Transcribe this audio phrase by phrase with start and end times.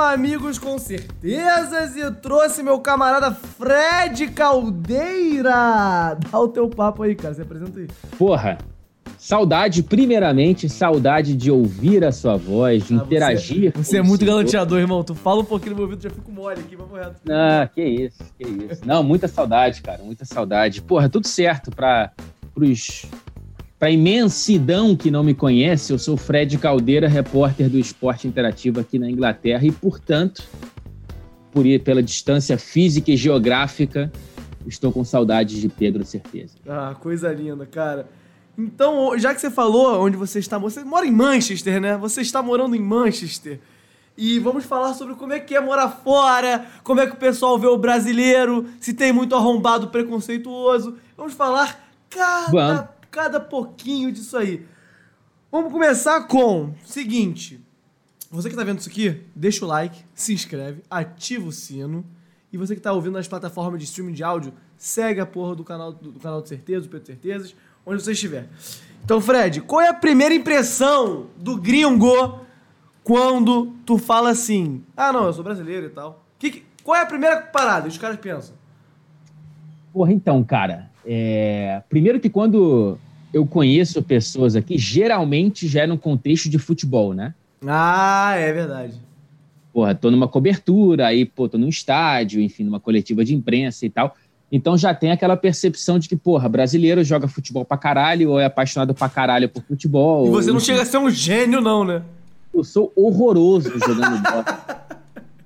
[0.00, 6.16] amigos com certezas e trouxe meu camarada Fred Caldeira.
[6.30, 7.34] Dá o teu papo aí, cara.
[7.34, 7.88] Se apresenta aí.
[8.18, 8.58] Porra,
[9.18, 13.72] saudade, primeiramente, saudade de ouvir a sua voz, de ah, interagir.
[13.72, 15.04] Você, você é muito galanteador, irmão.
[15.04, 17.20] Tu fala um pouquinho no meu ouvido, já fico mole aqui, vamos reto.
[17.30, 18.82] Ah, que isso, que isso.
[18.86, 20.80] Não, muita saudade, cara, muita saudade.
[20.80, 22.12] Porra, tudo certo para
[22.54, 23.06] pros
[23.80, 28.78] para a imensidão que não me conhece, eu sou Fred Caldeira, repórter do Esporte Interativo
[28.78, 30.46] aqui na Inglaterra e, portanto,
[31.50, 34.12] por pela distância física e geográfica,
[34.66, 36.58] estou com saudades de Pedro, certeza.
[36.68, 38.06] Ah, coisa linda, cara.
[38.56, 41.96] Então, já que você falou onde você está, você mora em Manchester, né?
[41.96, 43.60] Você está morando em Manchester.
[44.14, 47.58] E vamos falar sobre como é que é morar fora, como é que o pessoal
[47.58, 50.98] vê o brasileiro, se tem muito arrombado preconceituoso.
[51.16, 54.66] Vamos falar cada vamos cada pouquinho disso aí.
[55.50, 57.60] Vamos começar com seguinte.
[58.30, 62.04] Você que está vendo isso aqui, deixa o like, se inscreve, ativa o sino.
[62.52, 65.64] E você que está ouvindo nas plataformas de streaming de áudio, segue a porra do
[65.64, 68.48] canal do, do canal de Certeza, do Pedro Certezas, onde você estiver.
[69.04, 72.40] Então, Fred, qual é a primeira impressão do gringo
[73.02, 76.24] quando tu fala assim: ah, não, eu sou brasileiro e tal?
[76.38, 78.54] Que, qual é a primeira parada que os caras pensam?
[79.92, 82.98] Porra, então, cara, é, primeiro que quando
[83.32, 87.34] eu conheço pessoas aqui, geralmente já é no contexto de futebol, né?
[87.66, 88.94] Ah, é verdade.
[89.72, 93.90] Porra, tô numa cobertura, aí, pô, tô num estádio, enfim, numa coletiva de imprensa e
[93.90, 94.16] tal.
[94.50, 98.46] Então já tem aquela percepção de que, porra, brasileiro joga futebol pra caralho, ou é
[98.46, 100.26] apaixonado pra caralho por futebol.
[100.26, 102.02] E você ou, não chega a ser um gênio, não, né?
[102.52, 104.44] Eu sou horroroso jogando bola.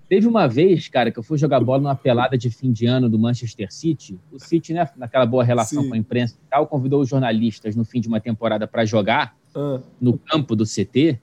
[0.09, 3.09] Teve uma vez, cara, que eu fui jogar bola numa pelada de fim de ano
[3.09, 4.19] do Manchester City.
[4.31, 5.89] O City, né, naquela boa relação Sim.
[5.89, 9.35] com a imprensa e tal, convidou os jornalistas no fim de uma temporada para jogar
[9.55, 9.81] ah.
[10.01, 11.19] no campo do CT.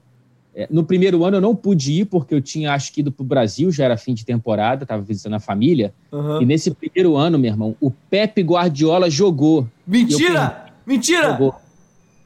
[0.53, 3.23] É, no primeiro ano eu não pude ir, porque eu tinha, acho que, ido pro
[3.23, 5.93] Brasil, já era fim de temporada, estava visitando a família.
[6.11, 6.41] Uhum.
[6.41, 9.67] E nesse primeiro ano, meu irmão, o Pepe Guardiola jogou.
[9.85, 10.65] Mentira!
[10.85, 11.31] Mentira!
[11.31, 11.55] Jogou.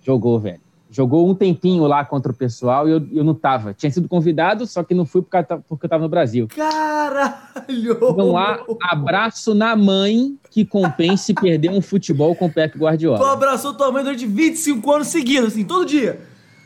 [0.04, 0.65] Jogou, velho
[0.96, 3.74] jogou um tempinho lá contra o pessoal e eu, eu não tava.
[3.74, 6.48] Tinha sido convidado, só que não fui porque, porque eu tava no Brasil.
[6.48, 7.36] Caralho!
[7.68, 13.18] Então lá, abraço na mãe que compense perder um futebol com o Pepe Guardiola.
[13.18, 16.22] Tu abraçou tua mãe durante 25 anos seguidos, assim, todo dia.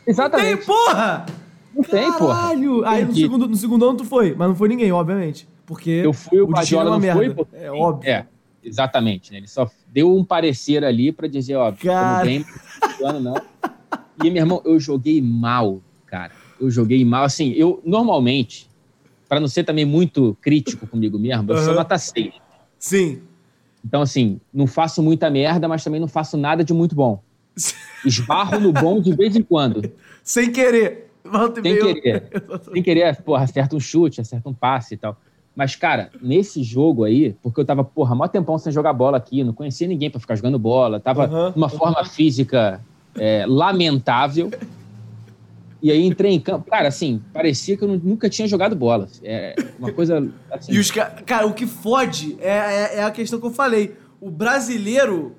[0.06, 0.50] Exatamente.
[0.50, 1.26] Não tem, porra!
[1.74, 2.34] Não tem, porra.
[2.34, 2.86] Caralho!
[2.86, 5.48] Aí no segundo, no segundo ano tu foi, mas não foi ninguém, obviamente.
[5.66, 7.34] Porque eu fui, o, o Guardiola é não foi.
[7.34, 7.56] Porque...
[7.56, 8.08] É óbvio.
[8.08, 8.26] É,
[8.62, 9.32] exatamente.
[9.32, 9.38] Né?
[9.38, 12.18] Ele só deu um parecer ali pra dizer, ó, Cara...
[12.18, 12.46] não tem,
[13.04, 13.34] ano não.
[14.22, 16.32] E, meu irmão, eu joguei mal, cara.
[16.60, 17.24] Eu joguei mal.
[17.24, 18.68] Assim, eu normalmente,
[19.28, 21.64] para não ser também muito crítico comigo mesmo, eu uhum.
[21.64, 22.32] sou nota 6.
[22.78, 23.22] Sim.
[23.84, 27.22] Então, assim, não faço muita merda, mas também não faço nada de muito bom.
[28.04, 29.90] Esbarro no bom de vez em quando.
[30.22, 31.10] Sem querer.
[31.54, 31.94] Sem meio...
[31.94, 32.30] querer.
[32.72, 35.16] Sem querer, porra, acerta um chute, acerta um passe e tal.
[35.54, 39.42] Mas, cara, nesse jogo aí, porque eu tava, porra, mó tempão sem jogar bola aqui,
[39.42, 42.80] não conhecia ninguém para ficar jogando bola, tava uhum, numa forma física
[43.16, 44.50] é, lamentável.
[45.82, 46.70] E aí entrei em campo.
[46.70, 49.08] Cara, assim, parecia que eu nunca tinha jogado bola.
[49.22, 50.30] É uma coisa.
[50.50, 50.72] Assim...
[50.72, 53.96] E os cara, o que fode é, é, é, a questão que eu falei.
[54.20, 55.34] O brasileiro,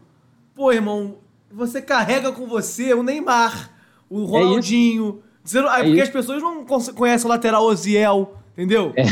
[0.55, 1.17] pô, irmão,
[1.51, 3.71] você carrega com você o Neymar,
[4.09, 5.21] o é Ronaldinho.
[5.27, 6.03] É dizendo, é porque isso.
[6.03, 8.93] as pessoas não conhecem o lateral Oziel, entendeu?
[8.95, 9.03] É.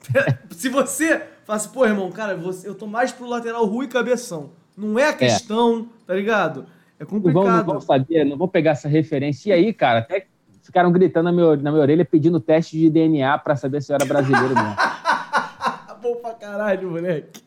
[0.54, 4.50] Se você fala assim, pô, irmão, cara, você, eu tô mais pro lateral Rui Cabeção.
[4.76, 6.66] Não é a questão, tá ligado?
[7.00, 7.42] É complicado.
[7.42, 9.48] Não vão, não vão saber, não vão pegar essa referência.
[9.48, 10.26] E aí, cara, até
[10.62, 13.94] ficaram gritando na minha, na minha orelha pedindo teste de DNA para saber se eu
[13.94, 14.76] era brasileiro mesmo.
[16.02, 17.42] Bom pra caralho, moleque.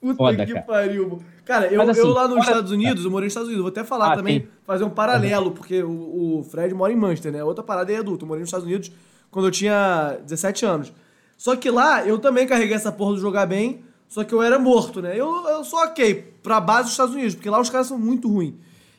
[0.00, 0.64] Puta Foda, que cara.
[0.64, 1.18] pariu.
[1.44, 3.82] Cara, eu, assim, eu lá nos Estados Unidos, eu morei nos Estados Unidos, vou até
[3.82, 4.48] falar ah, também, tem...
[4.64, 7.42] fazer um paralelo, porque o, o, Fred mora em Manchester, né?
[7.42, 8.24] Outra parada é adulto.
[8.24, 8.92] Eu morei nos Estados Unidos
[9.30, 10.92] quando eu tinha 17 anos.
[11.36, 14.58] Só que lá eu também carreguei essa porra do jogar bem, só que eu era
[14.58, 15.12] morto, né?
[15.12, 18.28] Eu, eu sou ok pra base dos Estados Unidos, porque lá os caras são muito
[18.30, 18.54] ruins.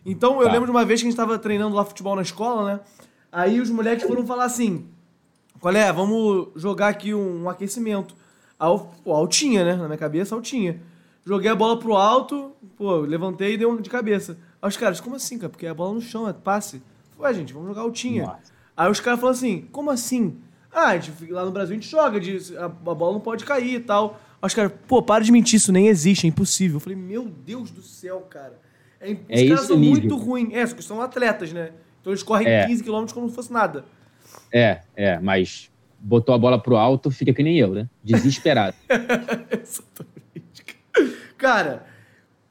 [0.10, 0.54] Então eu tá.
[0.54, 2.80] lembro de uma vez que a gente tava treinando lá futebol na escola, né?
[3.32, 4.88] Aí os moleques foram falar assim:
[5.60, 5.92] qual é?
[5.94, 8.16] Vamos jogar aqui um, um aquecimento.
[8.60, 9.76] Aí eu, pô, altinha, né?
[9.76, 10.82] Na minha cabeça, altinha.
[11.24, 14.38] Joguei a bola pro alto, pô, levantei e dei um de cabeça.
[14.60, 15.50] Aí os caras, como assim, cara?
[15.50, 16.82] Porque a bola no chão, é passe.
[17.20, 18.26] Ué, gente, vamos jogar altinha.
[18.26, 18.52] Nossa.
[18.76, 20.38] Aí os caras falaram assim: como assim?
[20.72, 23.46] Ah, a gente, lá no Brasil a gente joga, de, a, a bola não pode
[23.46, 24.20] cair e tal.
[24.42, 26.78] Aí os caras, pô, para de mentir, isso nem existe, é impossível.
[26.78, 28.58] Eu falei, meu Deus do céu, cara.
[29.00, 30.02] É, é os caras são nível.
[30.02, 30.54] muito ruins.
[30.54, 31.72] É, que são atletas, né?
[32.02, 32.68] Então eles correm é.
[32.68, 33.86] 15 km como se fosse nada.
[34.52, 35.70] É, é, mas
[36.00, 37.90] botou a bola pro alto, fica que nem eu, né?
[38.04, 38.76] Desesperado.
[39.52, 40.78] Exatamente.
[41.38, 41.86] Cara,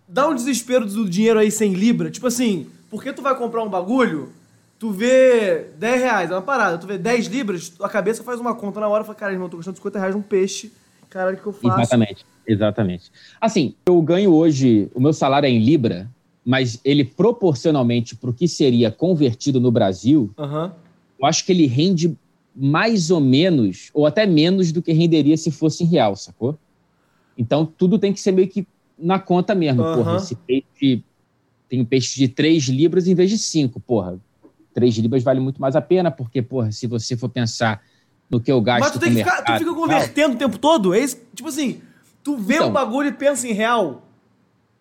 [0.07, 2.11] dá um desespero do dinheiro aí sem libra.
[2.11, 4.33] Tipo assim, porque tu vai comprar um bagulho
[4.79, 6.79] Tu vê 10 reais, é uma parada.
[6.79, 9.49] Tu vê 10 libras, a cabeça faz uma conta na hora e fala, cara, irmão,
[9.49, 10.73] tô gastando 50 reais num peixe.
[11.11, 11.81] Caralho, o que eu faço?
[11.81, 13.11] Exatamente, exatamente.
[13.41, 16.09] Assim, eu ganho hoje, o meu salário é em libra,
[16.49, 20.71] mas ele proporcionalmente para o que seria convertido no Brasil, uhum.
[21.21, 22.17] eu acho que ele rende
[22.57, 26.59] mais ou menos, ou até menos do que renderia se fosse em real, sacou?
[27.37, 28.67] Então tudo tem que ser meio que
[28.99, 29.83] na conta mesmo.
[29.83, 29.97] Uhum.
[29.97, 31.05] Porra, esse peixe
[31.69, 34.19] tem um peixe de 3 libras em vez de 5, porra.
[34.73, 37.83] 3 libras vale muito mais a pena, porque, porra, se você for pensar
[38.31, 38.85] no que eu gasto.
[38.85, 40.95] Mas tu tem que ficar, tu fica convertendo o tempo todo?
[40.95, 41.19] É isso?
[41.35, 41.83] Tipo assim,
[42.25, 44.08] tu vê então, o bagulho e pensa em real.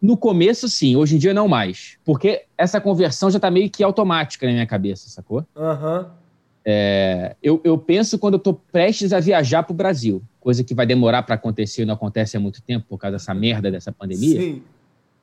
[0.01, 1.97] No começo, sim, hoje em dia não mais.
[2.05, 5.45] Porque essa conversão já tá meio que automática na minha cabeça, sacou?
[5.55, 5.99] Aham.
[5.99, 6.27] Uhum.
[6.69, 10.85] É, eu, eu penso quando eu tô prestes a viajar pro Brasil, coisa que vai
[10.85, 14.41] demorar para acontecer e não acontece há muito tempo por causa dessa merda dessa pandemia.
[14.41, 14.61] Sim.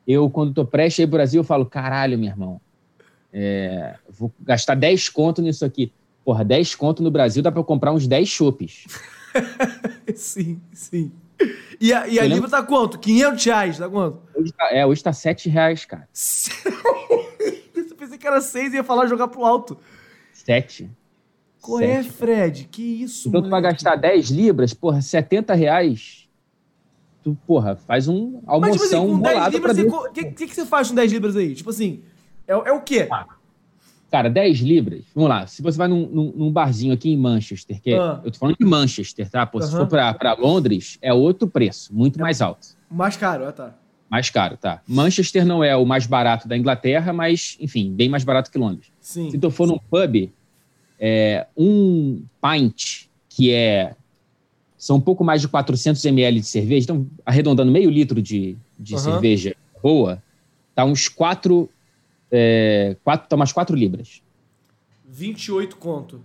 [0.08, 2.58] Eu, quando tô prestes a ir pro Brasil, eu falo, caralho, meu irmão,
[3.30, 5.92] é, vou gastar 10 conto nisso aqui.
[6.24, 8.86] Porra, 10 conto no Brasil dá para comprar uns 10 chopes.
[10.16, 11.12] sim, sim.
[11.80, 12.98] E a, e a Libra tá quanto?
[12.98, 14.22] 500 reais, tá quanto?
[14.34, 16.08] Hoje tá, é, hoje tá 7 reais, cara.
[17.74, 19.76] eu pensei que era 6 e ia falar jogar pro alto.
[20.32, 20.90] 7.
[21.60, 22.68] Qual 7, é, Fred?
[22.70, 23.48] Que isso, Então moleque.
[23.48, 26.28] tu vai gastar 10 libras, porra, 70 reais.
[27.22, 30.54] Tu, porra, faz um almoção Mas, tipo assim, com 10 libras, o que, que, que
[30.54, 31.54] você faz com 10 libras aí?
[31.54, 32.02] Tipo assim,
[32.46, 33.08] é, é o quê?
[33.10, 33.26] Ah,
[34.14, 35.02] cara, 10 libras.
[35.12, 35.44] Vamos lá.
[35.48, 38.20] Se você vai num, num, num barzinho aqui em Manchester, que é, ah.
[38.24, 39.44] eu tô falando de Manchester, tá?
[39.44, 42.68] Pô, se for pra, pra Londres, é outro preço, muito é mais alto.
[42.88, 43.74] Mais caro, ah, tá.
[44.08, 44.80] Mais caro, tá.
[44.86, 48.86] Manchester não é o mais barato da Inglaterra, mas, enfim, bem mais barato que Londres.
[49.00, 49.32] Sim.
[49.32, 50.30] Se tu for num pub,
[51.00, 53.96] é, um pint, que é
[54.78, 58.94] são um pouco mais de 400 ml de cerveja, então arredondando meio litro de, de
[58.94, 59.00] uhum.
[59.00, 60.22] cerveja boa,
[60.72, 61.68] tá uns 4
[62.36, 64.20] é, quatro, umas 4 libras.
[65.06, 66.20] 28 conto.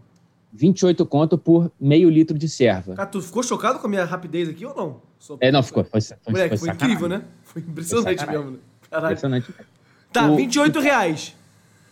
[0.52, 2.96] 28 conto por meio litro de serva.
[2.96, 5.02] Cara, tu ficou chocado com a minha rapidez aqui ou não?
[5.20, 5.38] Só...
[5.40, 5.84] É, não, ficou.
[5.84, 7.22] Foi, foi, Moleque, foi, foi incrível, né?
[7.44, 8.58] Foi impressionante foi mesmo, né?
[8.90, 9.12] Caralho.
[9.12, 9.54] Impressionante.
[10.12, 11.36] Tá, o, 28 reais.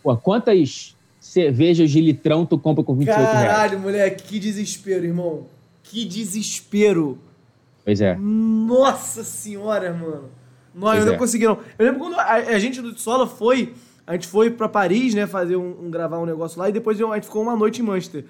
[0.02, 3.56] Pô, quantas cervejas de litrão tu compra com 28 Caralho, reais?
[3.56, 5.46] Caralho, moleque, que desespero, irmão.
[5.84, 7.18] Que desespero.
[7.84, 8.16] Pois é.
[8.16, 10.30] Nossa senhora, mano.
[10.74, 11.16] Não, eu não é.
[11.16, 11.58] consegui, não.
[11.78, 13.74] Eu lembro quando a, a gente do Sola foi
[14.08, 16.98] a gente foi para Paris, né, fazer um, um, gravar um negócio lá e depois
[16.98, 18.24] a gente ficou uma noite em Manchester.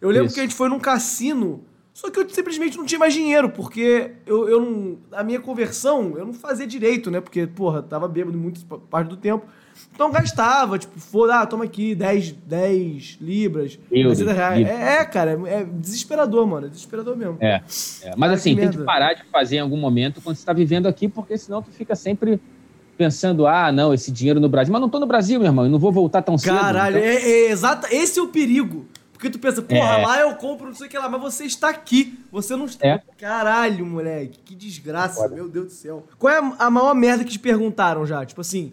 [0.00, 0.36] Eu lembro Isso.
[0.36, 4.12] que a gente foi num cassino, só que eu simplesmente não tinha mais dinheiro, porque
[4.24, 4.98] eu, eu não.
[5.10, 7.20] A minha conversão, eu não fazia direito, né?
[7.20, 9.44] Porque, porra, tava bêbado muito parte do tempo.
[9.92, 14.68] Então gastava, tipo, for, ah, toma aqui 10, 10 libras, 60 reais.
[14.68, 16.66] É, é, cara, é, é, desesperador, mano.
[16.66, 17.38] É desesperador mesmo.
[17.40, 17.60] É.
[18.02, 18.14] é.
[18.16, 18.78] Mas assim, que tem merda.
[18.78, 21.72] que parar de fazer em algum momento quando você tá vivendo aqui, porque senão tu
[21.72, 22.40] fica sempre
[22.94, 24.72] pensando, ah, não, esse dinheiro no Brasil.
[24.72, 26.58] Mas não tô no Brasil, meu irmão, eu não vou voltar tão cedo.
[26.58, 27.08] Caralho, então...
[27.08, 27.86] é, é exato.
[27.90, 28.86] Esse é o perigo.
[29.12, 30.06] Porque tu pensa, porra, é.
[30.06, 32.18] lá eu compro, não sei o que lá, mas você está aqui.
[32.30, 32.86] Você não está.
[32.86, 33.02] É.
[33.16, 35.34] Caralho, moleque, que desgraça, Foda.
[35.34, 36.04] meu Deus do céu.
[36.18, 38.26] Qual é a maior merda que te perguntaram já?
[38.26, 38.72] Tipo assim,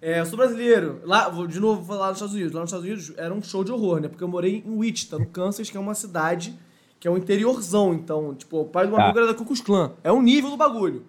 [0.00, 1.00] é, eu sou brasileiro.
[1.04, 2.52] Lá, vou de novo falar nos Estados Unidos.
[2.52, 4.08] Lá nos Estados Unidos era um show de horror, né?
[4.08, 6.56] Porque eu morei em Wichita, no Kansas, que é uma cidade
[7.00, 7.92] que é um interiorzão.
[7.94, 9.20] Então, tipo, o pai do maluco tá.
[9.20, 9.92] era da Ku Klux Klan.
[10.04, 11.04] É o nível do bagulho.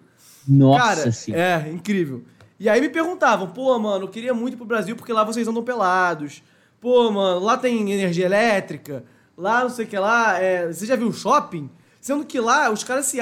[0.46, 1.68] Nossa Cara, senhora.
[1.68, 2.24] É, incrível.
[2.60, 5.48] E aí me perguntavam, pô, mano, eu queria muito ir pro Brasil porque lá vocês
[5.48, 6.42] andam pelados.
[6.78, 9.02] Pô, mano, lá tem energia elétrica.
[9.34, 10.38] Lá não sei o que lá.
[10.38, 10.70] É...
[10.70, 11.70] Você já viu um shopping?
[12.02, 13.18] Sendo que lá os caras se.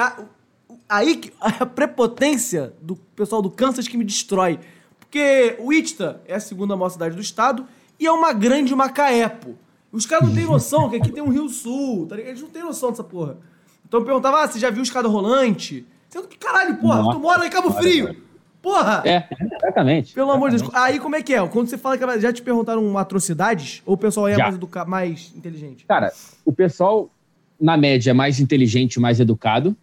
[0.88, 4.58] Aí a prepotência do pessoal do Kansas que me destrói.
[4.98, 7.64] Porque Wichita é a segunda maior cidade do estado
[7.98, 9.52] e é uma grande Macaé, pô.
[9.92, 12.30] Os caras não têm noção que aqui tem um Rio Sul, tá ligado?
[12.32, 13.38] Eles não têm noção dessa porra.
[13.86, 15.86] Então eu perguntava, ah, você já viu escada rolante?
[16.08, 18.27] Sendo que, caralho, porra, Nossa, tu mora em Cabo Frio.
[18.68, 19.02] Porra!
[19.06, 19.24] É,
[19.56, 20.12] exatamente.
[20.12, 20.70] Pelo amor de Deus.
[20.74, 21.46] Aí como é que é?
[21.48, 24.42] Quando você fala que já te perguntaram atrocidades, ou o pessoal é já.
[24.42, 24.84] mais, educa...
[24.84, 25.86] mais inteligente?
[25.86, 26.12] Cara,
[26.44, 27.10] o pessoal,
[27.58, 29.74] na média, é mais inteligente, mais educado.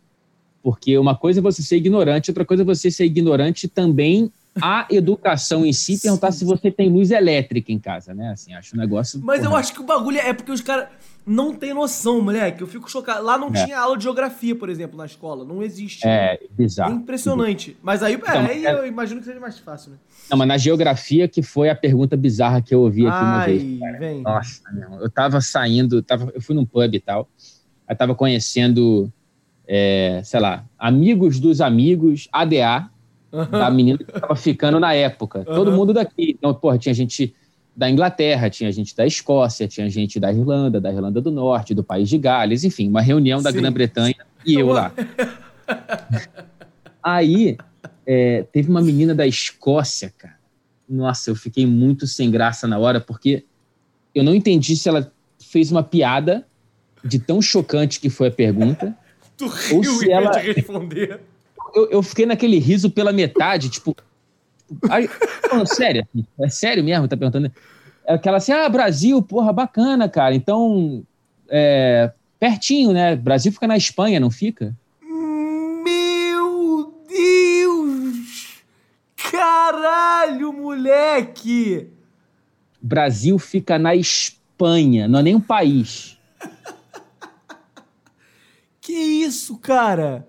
[0.61, 4.31] Porque uma coisa é você ser ignorante, outra coisa é você ser ignorante também
[4.61, 8.31] a educação em si, perguntar se você tem luz elétrica em casa, né?
[8.31, 9.19] Assim, acho um negócio.
[9.23, 9.51] Mas porra.
[9.51, 10.87] eu acho que o bagulho é porque os caras
[11.25, 12.61] não têm noção, moleque.
[12.61, 13.23] Eu fico chocado.
[13.23, 13.65] Lá não é.
[13.65, 15.43] tinha aula de geografia, por exemplo, na escola.
[15.43, 16.07] Não existe.
[16.07, 16.93] É, bizarro.
[16.93, 17.75] É impressionante.
[17.81, 18.73] Mas aí, então, é, aí é...
[18.73, 19.97] eu imagino que seja mais fácil, né?
[20.29, 23.45] Não, mas na geografia que foi a pergunta bizarra que eu ouvi aqui Ai, uma
[23.45, 23.79] vez.
[23.79, 23.99] Cara.
[23.99, 24.21] Vem.
[24.21, 27.27] Nossa, meu, eu tava saindo, tava, eu fui num pub e tal.
[27.89, 29.11] Eu tava conhecendo,
[29.67, 32.89] é, sei lá, amigos dos amigos, ADA,
[33.43, 35.39] da menina que tava ficando na época.
[35.39, 35.55] Uhum.
[35.55, 36.35] Todo mundo daqui.
[36.37, 37.35] Então, porra, tinha gente
[37.75, 41.83] da Inglaterra, tinha gente da Escócia, tinha gente da Irlanda, da Irlanda do Norte, do
[41.83, 44.15] País de Gales, enfim, uma reunião da Grã-Bretanha
[44.45, 44.93] e eu lá.
[47.03, 47.57] Aí
[48.05, 50.35] é, teve uma menina da Escócia, cara.
[50.87, 53.43] Nossa, eu fiquei muito sem graça na hora, porque
[54.13, 56.45] eu não entendi se ela fez uma piada
[57.03, 58.95] de tão chocante que foi a pergunta.
[59.35, 60.31] tu riu ou se ela...
[60.31, 61.19] de responder.
[61.75, 63.93] Eu, eu fiquei naquele riso pela metade, tipo.
[64.89, 65.09] Aí,
[65.67, 66.07] sério,
[66.39, 67.05] é sério mesmo?
[67.05, 67.51] Tá perguntando?
[68.05, 70.33] É aquela assim, ah, Brasil, porra, bacana, cara.
[70.33, 71.03] Então,
[71.49, 73.15] é, pertinho, né?
[73.15, 74.73] Brasil fica na Espanha, não fica?
[75.83, 78.63] Meu Deus!
[79.31, 81.89] Caralho, moleque!
[82.81, 86.17] Brasil fica na Espanha, não é nem um país.
[88.79, 90.25] que isso, cara?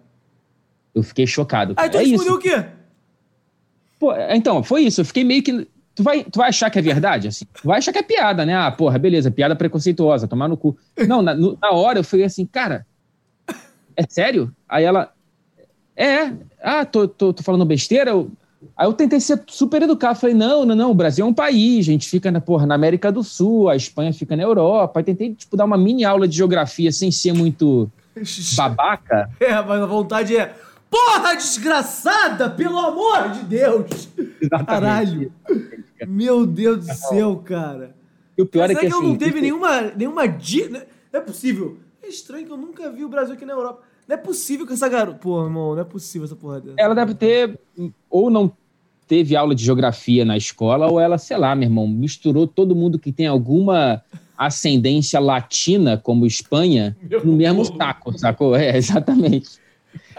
[0.96, 1.74] Eu fiquei chocado.
[1.76, 2.64] Aí tu é respondeu o quê?
[3.98, 5.02] Pô, então, foi isso.
[5.02, 5.68] Eu fiquei meio que.
[5.94, 7.44] Tu vai, tu vai achar que é verdade, assim?
[7.52, 8.56] Tu vai achar que é piada, né?
[8.56, 10.74] Ah, porra, beleza, piada preconceituosa, tomar no cu.
[11.06, 12.86] Não, na, na hora eu falei assim, cara,
[13.94, 14.50] é sério?
[14.66, 15.12] Aí ela,
[15.94, 18.10] é, ah, tô, tô, tô falando besteira?
[18.10, 18.30] Eu,
[18.74, 21.86] aí eu tentei ser super educado, falei, não, não, não, o Brasil é um país,
[21.86, 25.00] a gente fica na, porra, na América do Sul, a Espanha fica na Europa.
[25.00, 27.90] Aí tentei, tipo, dar uma mini aula de geografia sem ser muito
[28.56, 29.30] babaca.
[29.40, 30.54] É, mas a vontade é,
[30.90, 34.08] Porra desgraçada, pelo amor de Deus!
[34.40, 34.66] Exatamente.
[34.66, 35.32] Caralho!
[36.06, 37.94] Meu Deus do céu, cara.
[38.36, 40.86] E o pior é que, que assim, eu não teve nenhuma, nenhuma dica.
[41.12, 41.78] Não é possível.
[42.02, 43.82] É estranho que eu nunca vi o Brasil aqui na Europa.
[44.06, 45.18] Não é possível que essa garota.
[45.18, 46.62] Pô, irmão, não é possível essa porra.
[46.76, 47.58] Ela deve ter.
[48.08, 48.52] Ou não
[49.06, 52.98] teve aula de geografia na escola, ou ela, sei lá, meu irmão, misturou todo mundo
[52.98, 54.02] que tem alguma
[54.36, 58.54] ascendência latina, como Espanha, Meu no mesmo saco, sacou?
[58.56, 59.58] É, exatamente.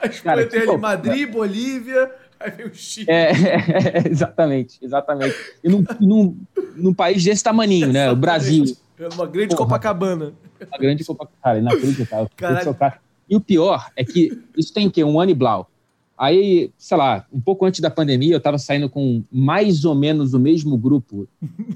[0.02, 3.08] A Espanha tem ali Madrid, Bolívia, aí vem o Chile.
[3.10, 5.36] É, é, exatamente, exatamente.
[5.64, 6.38] E num, num,
[6.76, 8.12] num país desse tamaninho, né?
[8.12, 8.66] O Brasil.
[9.14, 10.34] Uma grande Porra, Copacabana.
[10.60, 11.42] Uma grande Copacabana.
[11.44, 12.30] Cara, inacreditável.
[13.30, 15.04] E o pior é que isso tem o quê?
[15.04, 15.70] Um ano e blau.
[16.18, 20.34] Aí, sei lá, um pouco antes da pandemia, eu estava saindo com mais ou menos
[20.34, 21.28] o mesmo grupo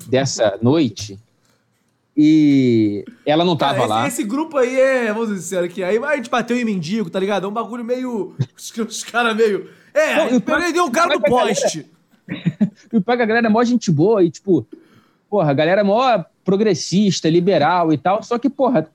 [0.08, 1.20] dessa noite.
[2.24, 4.08] E ela não tava cara, lá.
[4.08, 7.10] Esse, esse, grupo aí é, vamos dizer sincero, que aí a gente bateu em mendigo,
[7.10, 7.46] tá ligado?
[7.46, 8.36] É um bagulho meio.
[8.56, 9.68] Os, os caras meio.
[9.92, 11.90] É, não, perdeu o cara do poste.
[12.30, 14.68] e o Pega a galera é mó gente boa e, tipo,
[15.28, 18.88] porra, a galera é mó progressista, liberal e tal, só que, porra,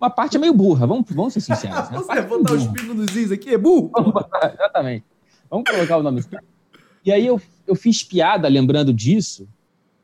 [0.00, 1.90] uma parte é meio burra, vamos, vamos ser sinceros.
[1.90, 1.98] Né?
[1.98, 3.90] Você é botar os pingos nos is aqui, é burro?
[4.54, 5.04] exatamente.
[5.50, 6.24] Vamos colocar o nome.
[7.04, 9.48] E aí eu, eu fiz piada lembrando disso,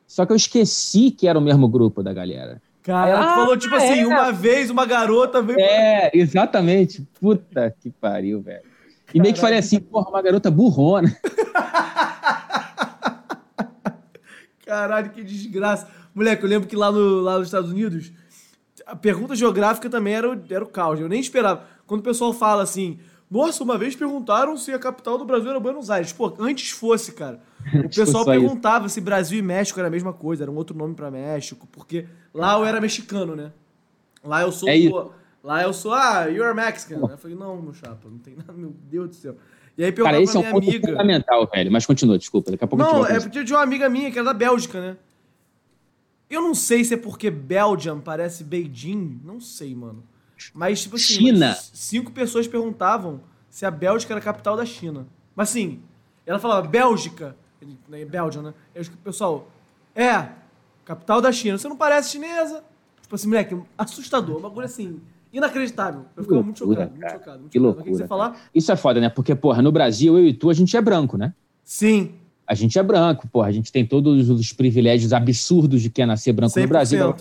[0.06, 2.60] só que eu esqueci que era o mesmo grupo da galera.
[2.82, 4.06] Cara, ela ah, falou tipo assim, é.
[4.06, 5.58] uma vez uma garota veio.
[5.58, 6.20] É, pra...
[6.20, 7.06] exatamente.
[7.20, 8.62] Puta que pariu, velho.
[9.12, 11.12] E meio que falei assim, porra, uma garota burrona.
[14.64, 15.88] Caralho, que desgraça.
[16.14, 18.12] Moleque, eu lembro que lá, no, lá nos Estados Unidos,
[18.86, 21.00] a pergunta geográfica também era o, era o caos.
[21.00, 21.64] Eu nem esperava.
[21.86, 22.98] Quando o pessoal fala assim,
[23.30, 26.12] nossa, uma vez perguntaram se a capital do Brasil era Buenos Aires.
[26.12, 27.40] Pô, antes fosse, cara.
[27.85, 30.94] O pessoal perguntava se Brasil e México era a mesma coisa, era um outro nome
[30.94, 33.52] para México, porque lá eu era mexicano, né?
[34.25, 34.68] Lá eu sou.
[34.68, 34.76] É
[35.42, 36.96] lá eu sou, ah, you're Mexican.
[37.08, 39.37] Eu falei, não, meu chapa, não tem nada, meu Deus do céu.
[39.78, 40.88] E aí perguntaram Cara, esse é um ponto amiga.
[40.88, 41.70] fundamental, velho.
[41.70, 42.50] Mas continua, desculpa.
[42.50, 44.96] Daqui a pouco Não, é porque tinha uma amiga minha que era da Bélgica, né?
[46.28, 49.20] Eu não sei se é porque Belgium parece Beijing.
[49.23, 50.02] Não sei, mano.
[50.52, 51.54] Mas, tipo assim, China.
[51.54, 53.20] cinco pessoas perguntavam
[53.50, 55.06] se a Bélgica era a capital da China.
[55.35, 55.80] Mas assim,
[56.25, 57.37] ela falava Bélgica,
[57.88, 58.54] né, Bélgica, né?
[58.75, 59.48] Eu, pessoal,
[59.94, 60.28] é,
[60.84, 61.58] capital da China.
[61.58, 62.62] Você não parece chinesa?
[63.02, 64.38] Tipo assim, moleque, assustador.
[64.38, 65.00] Um bagulho assim,
[65.32, 66.06] inacreditável.
[66.16, 67.38] Eu fico muito chocado, muito chocado.
[67.40, 67.84] Muito que loucura.
[67.84, 68.40] Que você falar?
[68.54, 69.08] Isso é foda, né?
[69.08, 71.32] Porque, porra, no Brasil, eu e tu, a gente é branco, né?
[71.64, 72.14] Sim.
[72.46, 73.48] A gente é branco, porra.
[73.48, 76.62] A gente tem todos os privilégios absurdos de que é nascer branco 100%.
[76.62, 77.14] no Brasil.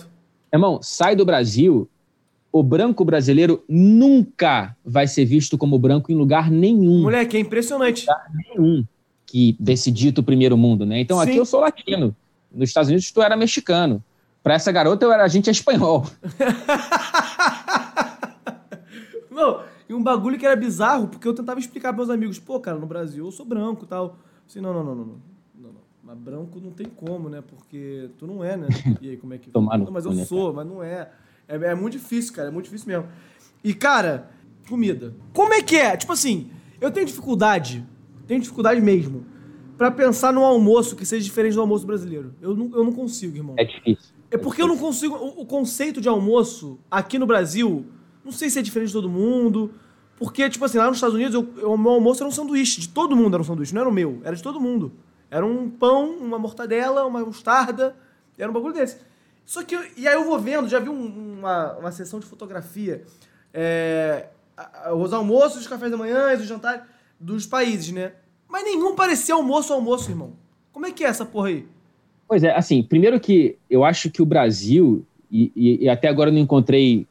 [0.52, 1.88] Irmão, sai do Brasil,
[2.52, 7.02] o branco brasileiro nunca vai ser visto como branco em lugar nenhum.
[7.02, 8.06] Moleque, é impressionante.
[8.06, 8.86] Lugar nenhum
[9.26, 11.00] que desse dito primeiro mundo, né?
[11.00, 11.24] Então Sim.
[11.24, 12.14] aqui eu sou latino.
[12.52, 14.02] Nos Estados Unidos tu era mexicano.
[14.42, 16.06] Para essa garota eu era a gente é espanhol.
[19.30, 22.58] Não, e um bagulho que era bizarro, porque eu tentava explicar para meus amigos, pô,
[22.58, 24.16] cara, no Brasil eu sou branco e tal.
[24.48, 25.20] Assim, não, não, não, não, não.
[26.02, 27.42] Mas branco não tem como, né?
[27.42, 28.68] Porque tu não é, né?
[29.02, 29.50] E aí, como é que.
[29.50, 31.10] Tomar não, mas eu sou, mas não é.
[31.48, 32.48] É, é muito difícil, cara.
[32.48, 33.08] É muito difícil mesmo.
[33.62, 34.30] E, cara,
[34.68, 35.14] comida.
[35.32, 35.96] Como é que é?
[35.96, 36.48] Tipo assim,
[36.80, 37.84] eu tenho dificuldade,
[38.26, 39.24] tenho dificuldade mesmo,
[39.76, 42.34] para pensar num almoço que seja diferente do almoço brasileiro.
[42.40, 43.54] Eu não, eu não consigo, irmão.
[43.58, 44.14] É difícil.
[44.30, 45.14] É porque eu não consigo.
[45.14, 47.86] O, o, conceito de almoço aqui no Brasil,
[48.24, 49.72] não sei se é diferente de todo mundo.
[50.18, 52.80] Porque, tipo assim, lá nos Estados Unidos, eu, o meu almoço era um sanduíche.
[52.80, 54.92] De todo mundo era um sanduíche, não era o meu, era de todo mundo.
[55.30, 57.94] Era um pão, uma mortadela, uma mostarda,
[58.38, 58.98] era um bagulho desse.
[59.44, 63.04] Só que, e aí eu vou vendo, já vi um, uma, uma sessão de fotografia,
[63.52, 64.28] é,
[64.94, 66.82] os almoços, os cafés da manhã, os jantares
[67.18, 68.12] dos países, né?
[68.48, 70.32] Mas nenhum parecia almoço almoço, irmão.
[70.72, 71.66] Como é que é essa porra aí?
[72.28, 76.30] Pois é, assim, primeiro que eu acho que o Brasil, e, e, e até agora
[76.30, 77.06] eu não encontrei,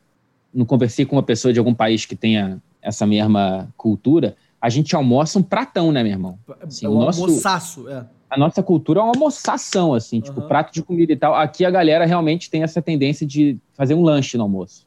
[0.53, 4.95] não conversei com uma pessoa de algum país que tenha essa mesma cultura, a gente
[4.95, 6.39] almoça um pratão, né, meu irmão?
[6.61, 8.05] Assim, é um o nosso, almoçaço, é.
[8.29, 10.21] A nossa cultura é uma almoçação, assim, uhum.
[10.23, 11.35] tipo, prato de comida e tal.
[11.35, 14.85] Aqui a galera realmente tem essa tendência de fazer um lanche no almoço.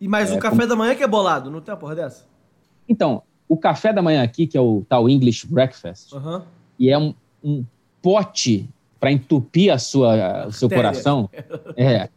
[0.00, 0.68] E mais é, o café como...
[0.68, 2.26] da manhã que é bolado, não tem uma porra dessa?
[2.88, 6.40] Então, o café da manhã aqui, que é o tal English Breakfast, uhum.
[6.78, 7.64] e é um, um
[8.00, 8.68] pote
[9.00, 11.28] para entupir a sua, o seu coração.
[11.76, 12.08] É,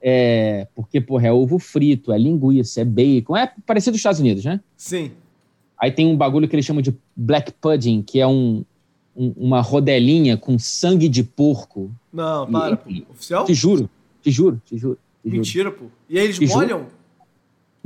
[0.00, 4.44] é, porque, porra, é ovo frito, é linguiça, é bacon, é parecido dos Estados Unidos,
[4.44, 4.60] né?
[4.76, 5.10] Sim.
[5.76, 8.64] Aí tem um bagulho que eles chamam de black pudding, que é um,
[9.16, 11.90] um uma rodelinha com sangue de porco.
[12.12, 13.12] Não, para, e, pô.
[13.12, 13.44] Oficial?
[13.44, 13.90] Te juro,
[14.22, 14.98] te juro, te juro.
[15.24, 15.76] Te Mentira, juro.
[15.76, 15.86] pô.
[16.08, 16.78] E aí eles te molham?
[16.78, 16.95] Juro.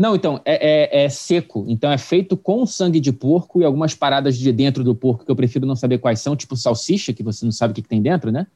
[0.00, 1.66] Não, então, é, é, é, seco.
[1.69, 5.30] Então é feito com sangue de porco e algumas paradas de dentro do porco que
[5.30, 7.88] eu prefiro não saber quais são, tipo salsicha, que você não sabe o que, que
[7.88, 8.47] tem dentro, né?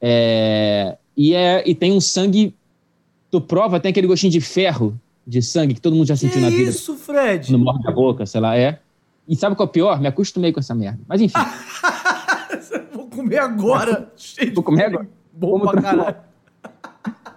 [0.00, 2.54] É, e, é, e tem um sangue.
[3.30, 6.40] Tu prova, tem aquele gostinho de ferro, de sangue, que todo mundo já sentiu que
[6.40, 6.70] na vida.
[6.70, 7.52] Isso, Fred?
[7.52, 8.78] No morre da boca, sei lá, é.
[9.28, 10.00] E sabe qual é o pior?
[10.00, 11.00] Me acostumei com essa merda.
[11.06, 11.34] Mas enfim.
[12.94, 14.10] Vou comer agora.
[14.54, 15.06] Vou comer agora.
[15.34, 16.16] Bom pra caralho.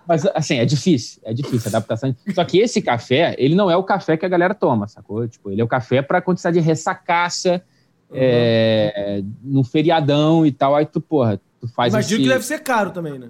[0.07, 2.15] Mas, assim, é difícil, é difícil a adaptação.
[2.33, 5.27] Só que esse café, ele não é o café que a galera toma, sacou?
[5.27, 7.63] Tipo, ele é o café para tá de ressacaça,
[8.09, 8.17] uhum.
[8.17, 12.23] é, no feriadão e tal, aí tu, porra, tu faz Imagino esse...
[12.23, 13.29] que deve ser caro também, né?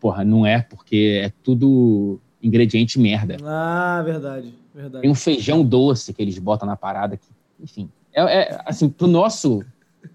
[0.00, 3.36] Porra, não é, porque é tudo ingrediente merda.
[3.44, 5.02] Ah, verdade, verdade.
[5.02, 7.26] Tem um feijão doce que eles botam na parada, que,
[7.60, 9.64] enfim, é, é assim, pro nosso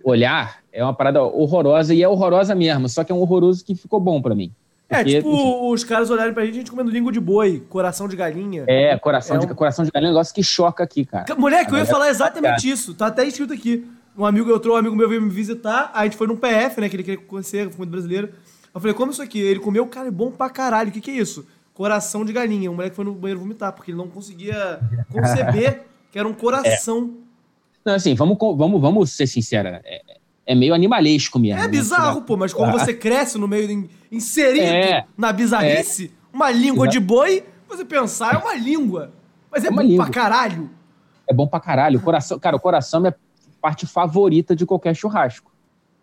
[0.04, 3.76] olhar, é uma parada horrorosa e é horrorosa mesmo, só que é um horroroso que
[3.76, 4.52] ficou bom para mim.
[4.90, 8.16] É, tipo, os caras olharem pra gente, a gente comendo língua de boi, coração de
[8.16, 8.66] galinha.
[8.68, 9.56] É, coração, é de, um...
[9.56, 11.36] coração de galinha é um negócio que choca aqui, cara.
[11.36, 12.96] Moleque, eu ia falar exatamente isso.
[12.96, 13.88] Tá até escrito aqui.
[14.18, 16.90] Um amigo, outro um amigo meu veio me visitar, a gente foi num PF, né,
[16.90, 18.32] que ele queria conhecer, comida brasileira.
[18.74, 19.40] Eu falei, como isso aqui?
[19.40, 20.90] Ele comeu, cara, é bom pra caralho.
[20.90, 21.48] O que que é isso?
[21.74, 22.70] Coração de galinha.
[22.70, 24.80] O moleque foi no banheiro vomitar, porque ele não conseguia
[25.12, 27.14] conceber que era um coração.
[27.26, 27.90] É.
[27.90, 29.72] Não, assim, vamos, vamos, vamos ser sinceros.
[29.86, 30.02] É,
[30.50, 31.60] é meio animalesco mesmo.
[31.60, 31.68] É né?
[31.68, 36.36] bizarro, pô, mas quando você cresce no meio, de, inserido é, na bizarrice, é.
[36.36, 39.14] uma língua de boi, você pensar, é uma língua.
[39.52, 40.06] Mas é, é bom língua.
[40.06, 40.72] pra caralho.
[41.28, 42.00] É bom pra caralho.
[42.00, 43.16] O coração, cara, o coração é a
[43.62, 45.52] parte favorita de qualquer churrasco.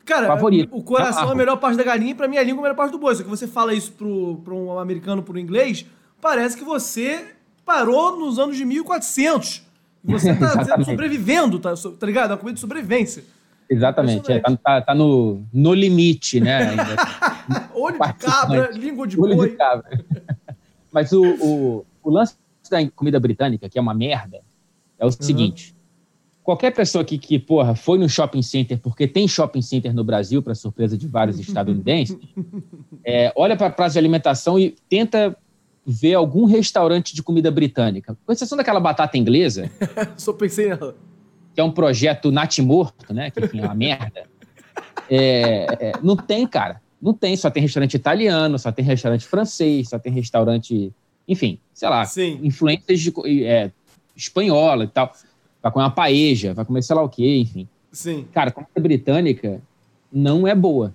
[0.05, 0.69] Cara, Favorito.
[0.73, 2.63] o coração é a melhor parte da galinha e pra mim a língua é a
[2.63, 3.17] melhor parte do boi.
[3.17, 5.85] Só que você fala isso pro, pro um americano, pro inglês,
[6.21, 9.67] parece que você parou nos anos de 1400.
[10.05, 12.31] E você tá sobrevivendo, tá, tá ligado?
[12.31, 13.25] É uma comida de sobrevivência.
[13.69, 16.61] Exatamente, é, tá, tá, tá, no, no limite, né?
[17.75, 19.51] Olho de cabra, língua de Olho boi.
[19.51, 20.05] De cabra.
[20.93, 22.37] Mas o, o, o, lance
[22.71, 24.41] da comida britânica, que é uma merda,
[24.99, 25.13] é o uhum.
[25.19, 25.75] seguinte:
[26.43, 30.41] qualquer pessoa aqui que, porra, foi no shopping center, porque tem shopping center no Brasil,
[30.41, 32.17] para surpresa de vários estadunidenses,
[33.05, 35.37] é, olha para a praça de alimentação e tenta
[35.85, 38.17] ver algum restaurante de comida britânica.
[38.25, 39.71] Com exceção daquela batata inglesa.
[40.17, 40.97] Só pensei nela
[41.57, 43.31] que é um projeto natimorto, né?
[43.31, 44.25] Que enfim, é uma merda.
[45.09, 46.83] É, é, não tem, cara.
[47.01, 47.35] Não tem.
[47.35, 50.93] Só tem restaurante italiano, só tem restaurante francês, só tem restaurante.
[51.27, 52.05] Enfim, sei lá.
[52.05, 52.41] Sim.
[52.43, 53.11] Influências de,
[53.47, 53.71] é,
[54.15, 55.11] espanhola e tal.
[55.63, 57.67] Vai comer uma paeja, vai comer sei lá o quê, enfim.
[57.91, 58.29] Sim.
[58.35, 59.63] Cara, comida britânica
[60.13, 60.95] não é boa.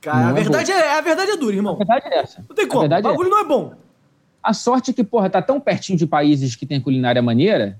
[0.00, 1.74] Cara, a é verdade é, é, a verdade é dura, irmão.
[1.74, 2.42] A verdade é essa.
[2.48, 2.86] Não tem como.
[2.86, 3.30] o bagulho é.
[3.30, 3.74] não é bom.
[4.42, 7.78] A sorte é que, porra, tá tão pertinho de países que tem culinária maneira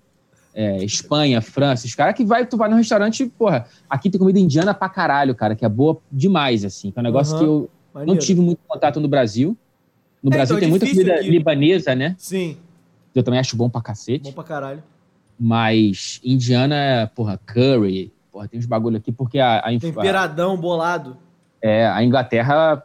[0.57, 4.38] é, Espanha, França, os caras que vai, tu vai no restaurante, porra, aqui tem comida
[4.38, 7.38] indiana pra caralho, cara, que é boa demais, assim, que é um negócio uhum.
[7.38, 8.14] que eu Maneiro.
[8.14, 9.55] não tive muito contato no Brasil.
[10.23, 11.29] No é, Brasil então, tem muita comida aqui.
[11.29, 12.16] libanesa, né?
[12.16, 12.57] Sim.
[13.14, 14.25] Eu também acho bom pra cacete.
[14.25, 14.83] Bom pra caralho.
[15.38, 19.59] Mas indiana, porra, curry, porra, tem uns bagulho aqui, porque a...
[19.59, 21.19] a Temperadão, bolado.
[21.61, 22.83] É, a Inglaterra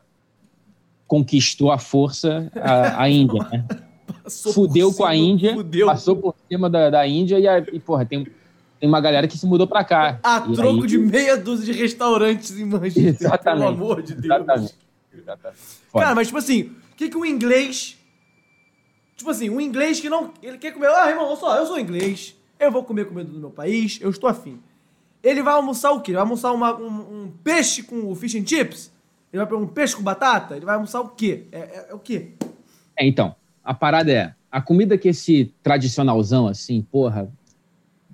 [1.08, 3.66] conquistou a força a, a Índia, né?
[4.24, 5.88] Passou fudeu com a Índia, fudeu.
[5.88, 8.28] passou por cima da, da Índia e, a, e, porra, tem,
[8.80, 10.20] tem uma galera que se mudou pra cá.
[10.24, 10.88] A e troco aí...
[10.88, 13.44] de meia dúzia de restaurantes em Manchester, Exatamente.
[13.44, 14.26] pelo amor de Deus.
[14.26, 14.76] Exatamente.
[15.14, 15.60] Exatamente.
[15.94, 17.98] Cara, mas tipo assim, o que, que o inglês.
[19.16, 20.32] Tipo assim, um inglês que não.
[20.42, 20.88] Ele quer comer.
[20.88, 24.30] Ah, irmão, só, eu sou inglês, eu vou comer comida do meu país, eu estou
[24.30, 24.60] afim.
[25.24, 26.12] Ele vai almoçar o quê?
[26.12, 28.92] Ele vai almoçar uma, um, um, peixe com fish and chips?
[29.32, 30.56] Ele vai pegar um peixe com batata?
[30.56, 31.46] Ele vai almoçar o quê?
[31.52, 32.32] É, é, é o quê?
[32.98, 37.32] É, então, a parada é, a comida que esse tradicionalzão, assim, porra,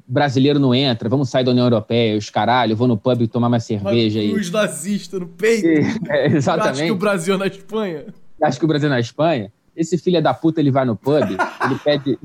[0.07, 3.59] brasileiro não entra, vamos sair da União Europeia, os caralho, vou no pub tomar uma
[3.59, 4.33] cerveja aí.
[4.33, 5.67] Os nazistas no peito.
[6.09, 6.71] É, exatamente.
[6.71, 8.05] Acho que o Brasil é na Espanha.
[8.41, 9.51] Acho que o Brasil é na Espanha.
[9.75, 12.19] Esse filho da puta, ele vai no pub, ele pede...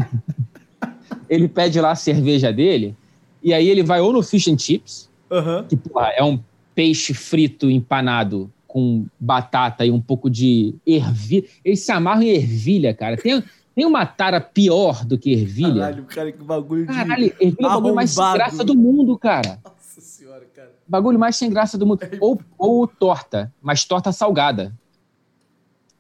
[1.29, 2.95] ele pede lá a cerveja dele,
[3.43, 5.65] e aí ele vai ou no fish and chips, uhum.
[5.65, 6.39] que, porra, é um
[6.75, 11.47] peixe frito empanado com batata e um pouco de ervilha.
[11.63, 13.19] Eles se amarram em ervilha, cara.
[13.19, 15.83] Tem, tem uma tara pior do que ervilha.
[15.83, 16.95] Caralho, cara, que bagulho de.
[16.95, 19.59] Caralho, ervilha é o bagulho mais sem graça do mundo, cara.
[19.63, 20.73] Nossa senhora, cara.
[20.89, 22.03] Bagulho mais sem graça do mundo.
[22.03, 24.75] É ou, ou torta, mas torta salgada.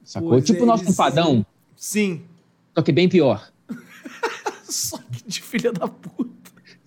[0.02, 0.30] Sacou?
[0.30, 1.44] Pois tipo o nosso empadão.
[1.76, 2.22] Sim.
[2.74, 3.52] Só que bem pior.
[4.64, 6.41] Só que de filha da puta.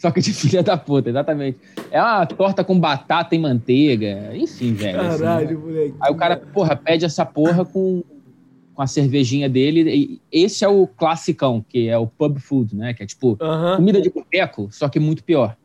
[0.05, 1.57] Só que de filha da puta, exatamente.
[1.89, 4.29] É uma torta com batata e manteiga.
[4.35, 5.01] Enfim, velho.
[5.01, 5.95] Assim, Caralho, assim, moleque.
[5.99, 8.03] Aí o cara, porra, pede essa porra com,
[8.75, 10.21] com a cervejinha dele.
[10.31, 12.93] Esse é o classicão, que é o pub food, né?
[12.93, 13.35] Que é tipo
[13.75, 15.57] comida de boteco, só que muito pior.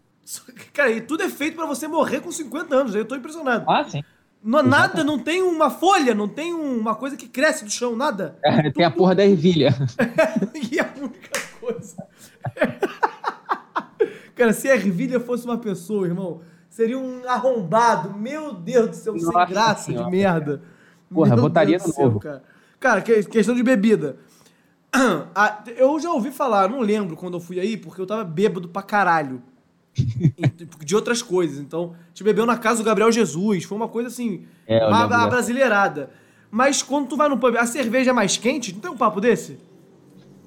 [0.72, 2.94] Cara, e tudo é feito para você morrer com 50 anos.
[2.94, 3.66] Eu tô impressionado.
[3.68, 4.02] Ah, sim.
[4.42, 8.38] Não, nada, não tem uma folha, não tem uma coisa que cresce do chão, nada.
[8.42, 9.74] É, tem a porra da ervilha.
[10.72, 11.94] e a única coisa.
[14.40, 18.16] Cara, se a ervilha fosse uma pessoa, irmão, seria um arrombado.
[18.16, 20.62] Meu Deus do céu, Nossa sem graça senhora, de merda.
[21.12, 22.20] Porra, Meu botaria Deus no céu, novo.
[22.20, 22.42] Cara.
[22.80, 24.16] cara, questão de bebida.
[25.76, 28.80] Eu já ouvi falar, não lembro quando eu fui aí, porque eu tava bêbado pra
[28.80, 29.42] caralho.
[30.82, 31.58] de outras coisas.
[31.58, 33.64] Então, a gente bebeu na casa do Gabriel Jesus.
[33.64, 36.08] Foi uma coisa assim, é, uma, uma brasileirada.
[36.50, 38.72] Mas quando tu vai no pub, a cerveja é mais quente?
[38.72, 39.58] Não tem um papo desse?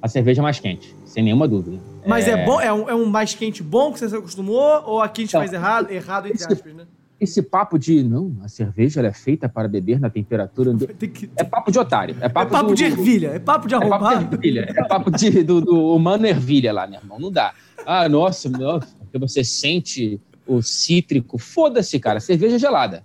[0.01, 1.92] A cerveja é mais quente, sem nenhuma dúvida.
[2.05, 2.59] Mas é, é bom?
[2.59, 4.83] É um, é um, mais quente bom que você se acostumou?
[4.85, 6.85] Ou aqui a gente então, faz errado, errado entre esse, aspas, né?
[7.19, 10.73] Esse papo de, não, a cerveja é feita para beber na temperatura...
[10.97, 11.29] Que...
[11.35, 12.15] É papo de otário.
[12.19, 14.05] É papo, é papo do, de ervilha, é papo de arrombado.
[14.05, 17.19] É papo de ervilha, é papo de, do, do humano ervilha lá, meu irmão.
[17.19, 17.53] Não dá.
[17.85, 21.37] Ah, nossa, nossa, porque você sente o cítrico.
[21.37, 23.03] Foda-se, cara, cerveja gelada.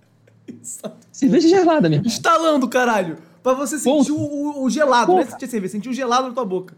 [1.13, 2.07] Cerveja gelada, meu irmão.
[2.07, 3.19] Instalando, caralho.
[3.43, 5.17] Pra você sentir o, o, gelado, Ponto.
[5.17, 6.77] não é sentir cerveja, sentir o gelado na tua boca.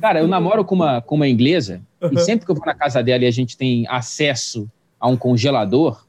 [0.00, 2.10] Cara, eu namoro com uma, com uma inglesa uhum.
[2.12, 4.68] e sempre que eu vou na casa dela e a gente tem acesso
[5.00, 6.04] a um congelador,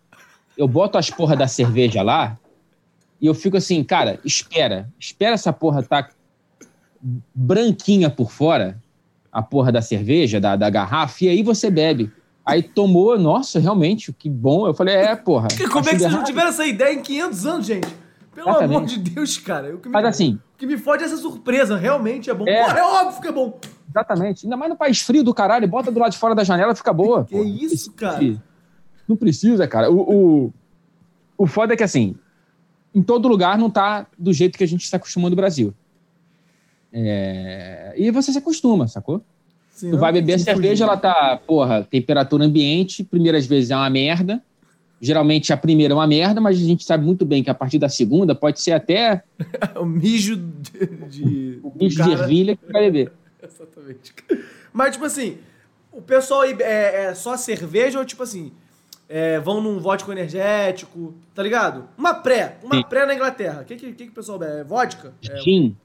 [0.57, 2.37] eu boto as porra da cerveja lá
[3.21, 4.89] e eu fico assim, cara, espera.
[4.99, 6.09] Espera essa porra tá
[7.33, 8.81] branquinha por fora,
[9.31, 12.11] a porra da cerveja, da, da garrafa, e aí você bebe.
[12.45, 14.67] Aí tomou, nossa, realmente, que bom.
[14.67, 15.47] Eu falei, é, porra.
[15.71, 17.87] Como é que vocês não tiveram essa ideia em 500 anos, gente?
[18.33, 18.75] Pelo Exatamente.
[18.75, 19.77] amor de Deus, cara.
[19.87, 20.39] Mas assim.
[20.57, 21.77] Que me fode essa surpresa.
[21.77, 22.47] Realmente é bom.
[22.47, 23.59] É, Porra, é óbvio que é bom.
[23.89, 24.45] Exatamente.
[24.45, 25.67] Ainda mais no país frio do caralho.
[25.67, 27.25] Bota do lado de fora da janela fica boa.
[27.25, 28.19] Que isso, cara?
[29.07, 29.91] Não precisa, cara.
[29.91, 30.53] O, o,
[31.37, 32.15] o foda é que, assim,
[32.93, 35.73] em todo lugar não tá do jeito que a gente está acostumando no Brasil.
[36.91, 37.93] É...
[37.95, 39.21] E você se acostuma, sacou?
[39.69, 43.89] Sim, tu vai beber a cerveja, ela tá, porra, temperatura ambiente, primeiras vezes é uma
[43.89, 44.41] merda.
[44.99, 47.77] Geralmente a primeira é uma merda, mas a gente sabe muito bem que a partir
[47.77, 49.23] da segunda pode ser até.
[49.79, 50.85] o mijo de.
[51.07, 53.11] de o mijo de ervilha que vai beber.
[53.41, 54.13] Exatamente.
[54.73, 55.37] Mas, tipo assim,
[55.91, 58.51] o pessoal aí é, é só cerveja ou, tipo assim,
[59.07, 61.87] é, vão num vodka energético, tá ligado?
[61.97, 62.83] Uma pré, uma Sim.
[62.83, 63.61] pré na Inglaterra.
[63.61, 64.61] O que, que, que, que o pessoal bebe?
[64.61, 65.13] É vodka?
[65.29, 65.75] É gin.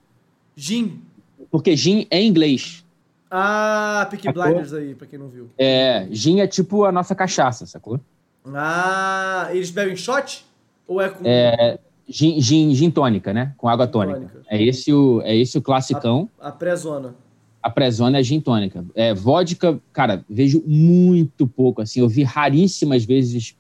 [0.57, 1.03] Gin.
[1.51, 2.85] Porque gin é inglês.
[3.31, 5.49] Ah, Peaky Blinders aí, pra quem não viu.
[5.57, 8.01] É, gin é tipo a nossa cachaça, sacou?
[8.47, 10.45] Ah, eles bebem shot?
[10.87, 11.23] Ou é com.
[11.25, 11.79] É,
[12.09, 13.55] gin, gin, gin tônica, né?
[13.57, 14.21] Com água tônica.
[14.21, 14.43] tônica.
[14.49, 16.29] É, esse o, é esse o classicão.
[16.41, 17.15] A, a pré-zona.
[17.63, 18.85] A pré-zona é gin tônica.
[18.95, 22.01] É, vodka, cara, vejo muito pouco, assim.
[22.01, 23.57] Eu vi raríssimas vezes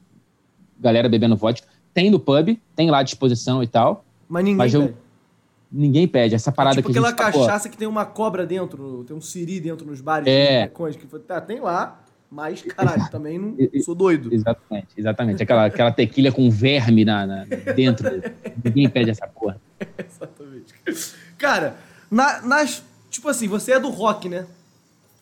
[0.78, 1.68] galera bebendo vodka.
[1.94, 4.04] Tem no pub, tem lá à disposição e tal.
[4.28, 4.94] Mas ninguém mas eu, pede.
[5.70, 6.34] Ninguém pede.
[6.34, 9.58] Essa parada é tipo que aquela cachaça que tem uma cobra dentro, tem um siri
[9.58, 10.26] dentro nos bares.
[10.26, 10.68] É.
[10.68, 12.01] Que, tá, tem lá.
[12.32, 14.32] Mas, caralho, também não sou doido.
[14.32, 15.42] Exatamente, exatamente.
[15.42, 17.44] Aquela, aquela tequila com verme na, na
[17.76, 18.08] dentro.
[18.64, 19.60] Ninguém pede essa porra.
[19.98, 20.72] exatamente.
[21.36, 21.76] Cara,
[22.10, 22.82] na, nas.
[23.10, 24.46] Tipo assim, você é do rock, né?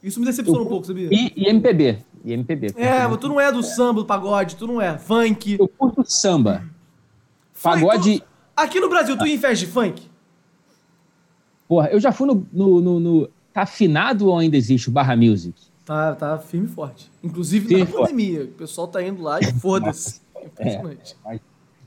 [0.00, 1.08] Isso me decepciona um pouco, sabia?
[1.10, 1.98] E, e MPB.
[2.24, 2.74] E MPB.
[2.76, 4.96] É, mas tu não é do samba, do pagode, tu não é.
[4.96, 5.56] Funk.
[5.58, 6.64] Eu curto samba.
[7.60, 8.20] Pagode.
[8.20, 10.08] Tu, aqui no Brasil, tu ia em festa de funk?
[11.66, 13.30] Porra, eu já fui no, no, no, no.
[13.52, 15.69] Tá afinado ou ainda existe o Barra Music?
[15.90, 17.10] Tá, tá firme e forte.
[17.20, 18.44] Inclusive firme na pandemia.
[18.44, 20.20] O pessoal tá indo lá e foda-se.
[20.40, 21.16] Impressionante.
[21.26, 21.40] É,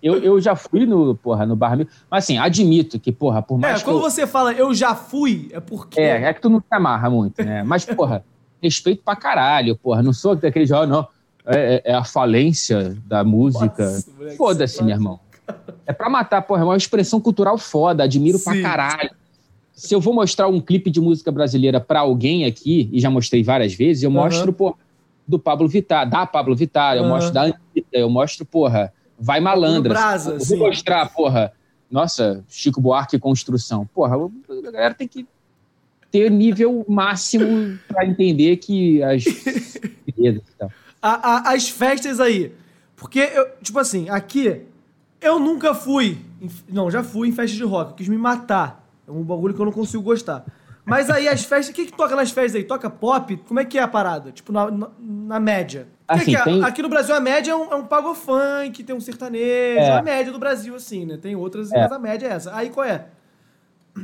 [0.09, 1.77] eu, eu já fui no, porra, no Bar
[2.11, 3.79] Mas assim, admito que, porra, por mais.
[3.79, 4.01] É, quando eu...
[4.01, 6.01] você fala eu já fui, é porque.
[6.01, 7.63] É, é que tu não se amarra muito, né?
[7.63, 8.25] Mas, porra,
[8.61, 10.03] respeito pra caralho, porra.
[10.03, 11.07] Não sou daquele jovem, não.
[11.45, 13.89] É, é, é, a falência da música.
[14.35, 15.21] Foda-se, meu irmão.
[15.85, 16.63] É pra matar, porra.
[16.63, 18.03] É uma expressão cultural foda.
[18.03, 18.43] Admiro Sim.
[18.43, 19.11] pra caralho
[19.73, 23.43] se eu vou mostrar um clipe de música brasileira para alguém aqui, e já mostrei
[23.43, 24.15] várias vezes, eu uhum.
[24.15, 24.77] mostro, pô,
[25.27, 27.59] do Pablo Vittar, da Pablo Vittar, eu mostro da Anitta,
[27.93, 29.93] eu mostro, porra, Vai Malandra.
[29.93, 30.57] Brasa, eu vou sim.
[30.57, 31.53] mostrar, porra,
[31.89, 33.85] nossa, Chico Buarque Construção.
[33.93, 35.25] Porra, a galera tem que
[36.11, 39.23] ter nível máximo para entender que as...
[41.01, 42.51] a, a, as festas aí,
[42.95, 44.61] Porque, eu, tipo assim, aqui,
[45.21, 46.17] eu nunca fui.
[46.41, 47.91] Em, não, já fui em festa de rock.
[47.91, 48.82] Eu quis me matar.
[49.07, 50.45] É um bagulho que eu não consigo gostar.
[50.85, 51.69] Mas aí as festas.
[51.69, 52.63] O que, que toca nas festas aí?
[52.63, 53.37] Toca pop?
[53.47, 54.31] Como é que é a parada?
[54.31, 55.87] Tipo, na, na, na média.
[56.07, 56.63] Assim, é tem...
[56.63, 59.79] Aqui no Brasil a média é um, é um pago funk, tem um sertanejo.
[59.79, 59.91] É.
[59.91, 61.17] A média do Brasil, assim, né?
[61.17, 61.81] Tem outras, é.
[61.81, 62.55] mas a média é essa.
[62.55, 63.05] Aí qual é?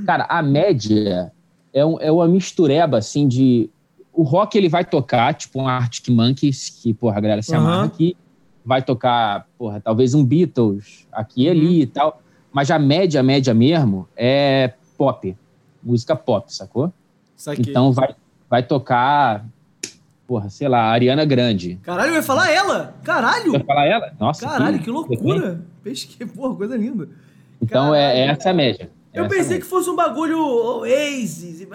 [0.05, 1.31] Cara, a média
[1.73, 3.69] é, um, é uma mistureba, assim, de.
[4.13, 7.61] O rock ele vai tocar, tipo um Arctic Monkeys, que, porra, a galera se uhum.
[7.61, 8.17] amarra aqui.
[8.65, 11.73] Vai tocar, porra, talvez um Beatles aqui e ali uhum.
[11.73, 12.21] e tal.
[12.51, 15.33] Mas a média, a média mesmo, é pop.
[15.81, 16.91] Música pop, sacou?
[17.57, 18.13] Então vai,
[18.49, 19.45] vai tocar,
[20.27, 21.79] porra, sei lá, Ariana Grande.
[21.81, 22.93] Caralho, vai falar ela?
[23.01, 23.53] Caralho!
[23.53, 24.13] Vai falar ela?
[24.19, 24.45] Nossa.
[24.45, 25.63] Caralho, que, que loucura!
[25.85, 27.07] Que, porra, coisa linda.
[27.61, 28.91] Então é, é, essa a média.
[29.13, 31.65] Eu pensei que fosse um bagulho Oasis.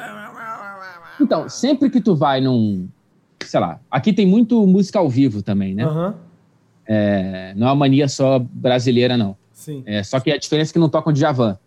[1.18, 2.86] Então, sempre que tu vai num.
[3.42, 5.86] Sei lá, aqui tem muito música ao vivo também, né?
[5.86, 6.14] Uhum.
[6.86, 9.36] É, não é uma mania só brasileira, não.
[9.52, 9.82] Sim.
[9.86, 11.58] É, só que a diferença é que não tocam Djavan.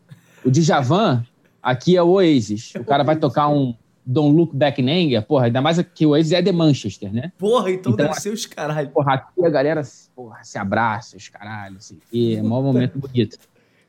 [0.46, 1.26] O Djavan,
[1.62, 2.74] aqui é o Oasis.
[2.76, 6.12] O cara vai tocar um Don't Look Back in Anger, porra, ainda mais que o
[6.12, 7.34] Oasis é de Manchester, né?
[7.38, 8.89] Porra, então, então deve ser os caralho.
[8.89, 9.82] Porra, aqui a galera
[10.15, 13.38] porra, se abraça, os caralho, assim, e é um momento bonito.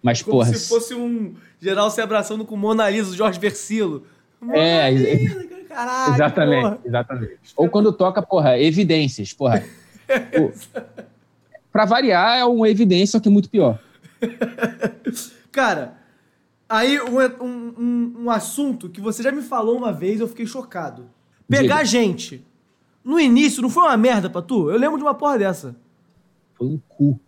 [0.02, 0.52] Mas, Como porra.
[0.52, 4.04] se fosse um geral se abraçando com Mona Lisa, o Jorge Versilo.
[4.40, 6.14] Mona é, Lisa, caralho.
[6.14, 6.78] Exatamente, porra.
[6.84, 7.38] exatamente.
[7.56, 9.64] Ou quando toca, porra, evidências, porra.
[11.70, 13.78] pra variar, é uma evidência, só que muito pior.
[15.52, 15.96] Cara,
[16.68, 21.08] aí um, um, um, assunto que você já me falou uma vez, eu fiquei chocado.
[21.48, 21.84] Pegar Diga.
[21.84, 22.44] gente.
[23.02, 24.70] No início, não foi uma merda pra tu?
[24.70, 25.74] Eu lembro de uma porra dessa.
[26.54, 27.18] Foi um cu.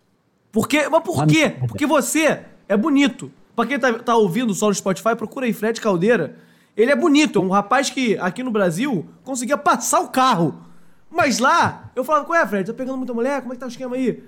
[0.51, 0.87] Por quê?
[0.89, 1.55] Mas por quê?
[1.67, 3.31] Porque você é bonito.
[3.55, 6.37] Pra quem tá, tá ouvindo só no Spotify, procura aí Fred Caldeira.
[6.75, 10.55] Ele é bonito, é um rapaz que aqui no Brasil conseguia passar o carro.
[11.09, 12.71] Mas lá, eu falava, qual é, Fred?
[12.71, 13.41] Tá pegando muita mulher?
[13.41, 14.23] Como é que tá o esquema aí?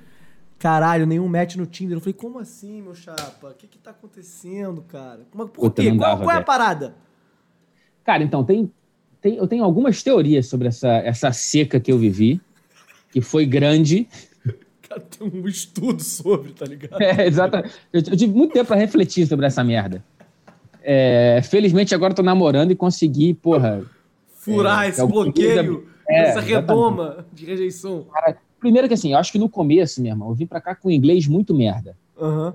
[0.60, 1.98] Caralho, nenhum match no Tinder.
[1.98, 3.50] Eu falei, como assim, meu chapa?
[3.50, 5.22] O que que tá acontecendo, cara?
[5.30, 5.90] Como, por Puta, quê?
[5.90, 6.96] Qual, dava, qual, é a parada?
[8.04, 8.72] Cara, então, tem,
[9.22, 12.40] tem, eu tenho algumas teorias sobre essa, essa seca que eu vivi,
[13.12, 14.08] que foi grande
[14.94, 17.02] cara tem um estudo sobre, tá ligado?
[17.02, 17.74] É, exatamente.
[17.92, 20.04] Eu, eu tive muito tempo pra refletir sobre essa merda.
[20.82, 23.84] É, felizmente agora eu tô namorando e consegui, porra.
[24.36, 27.28] Furar é, esse bloqueio, é, essa redoma exatamente.
[27.34, 28.06] de rejeição.
[28.12, 30.74] Cara, primeiro que assim, eu acho que no começo, meu irmão, eu vim pra cá
[30.74, 31.98] com inglês muito merda.
[32.18, 32.48] Aham.
[32.48, 32.54] Uhum.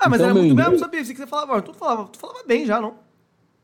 [0.00, 0.68] Ah, mas então, era muito inglês...
[0.68, 1.00] mesmo, sabia?
[1.00, 2.94] Assim que você falava, tu falava, tu falava bem já, não?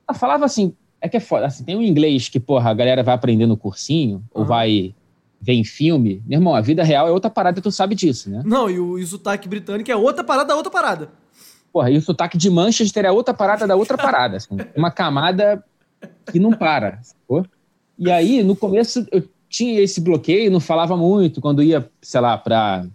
[0.09, 1.47] Eu falava assim, é que é foda.
[1.47, 4.41] Assim, tem um inglês que, porra, a galera vai aprender no cursinho, uhum.
[4.41, 4.95] ou vai
[5.41, 8.43] vem filme, meu irmão, a vida real é outra parada, tu sabe disso, né?
[8.47, 11.11] Não, e o, e o sotaque britânico é outra parada da outra parada.
[11.71, 14.39] Porra, e o sotaque de Manchester é outra parada da outra parada.
[14.39, 15.63] Assim, uma camada
[16.33, 17.45] que não para, sacou?
[17.99, 21.41] E aí, no começo, eu tinha esse bloqueio, não falava muito.
[21.41, 22.87] Quando ia, sei lá, pra.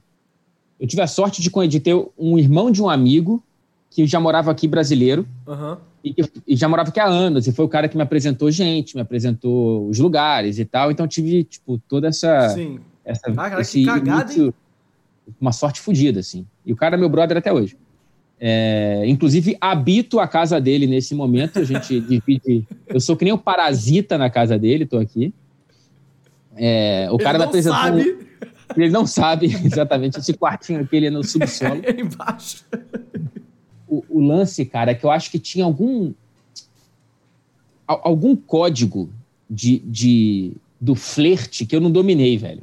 [0.80, 3.44] Eu tive a sorte de, de ter um irmão de um amigo
[3.90, 5.28] que já morava aqui brasileiro.
[5.48, 6.16] Uhum e,
[6.48, 9.02] e, já morava aqui há anos, e foi o cara que me apresentou gente, me
[9.02, 12.50] apresentou os lugares e tal, então tive, tipo, toda essa...
[12.50, 12.80] Sim.
[13.04, 14.54] essa ah, cara, esse que cagada, início,
[15.40, 16.46] uma sorte fodida, assim.
[16.66, 17.78] E o cara é meu brother até hoje.
[18.40, 22.66] É, inclusive, habito a casa dele nesse momento, a gente divide...
[22.88, 25.34] Eu sou que nem um parasita na casa dele, tô aqui.
[26.60, 27.80] É, o Ele cara me apresentou...
[27.80, 28.12] Sabe.
[28.12, 28.30] Um,
[28.78, 31.82] ele não sabe exatamente esse quartinho aqui, ele é no subsolo.
[31.86, 32.64] É embaixo
[33.90, 36.14] o, o, lance, cara, é que eu acho que tinha algum
[37.88, 39.10] algum código
[39.50, 42.62] de, de do flerte que eu não dominei, velho.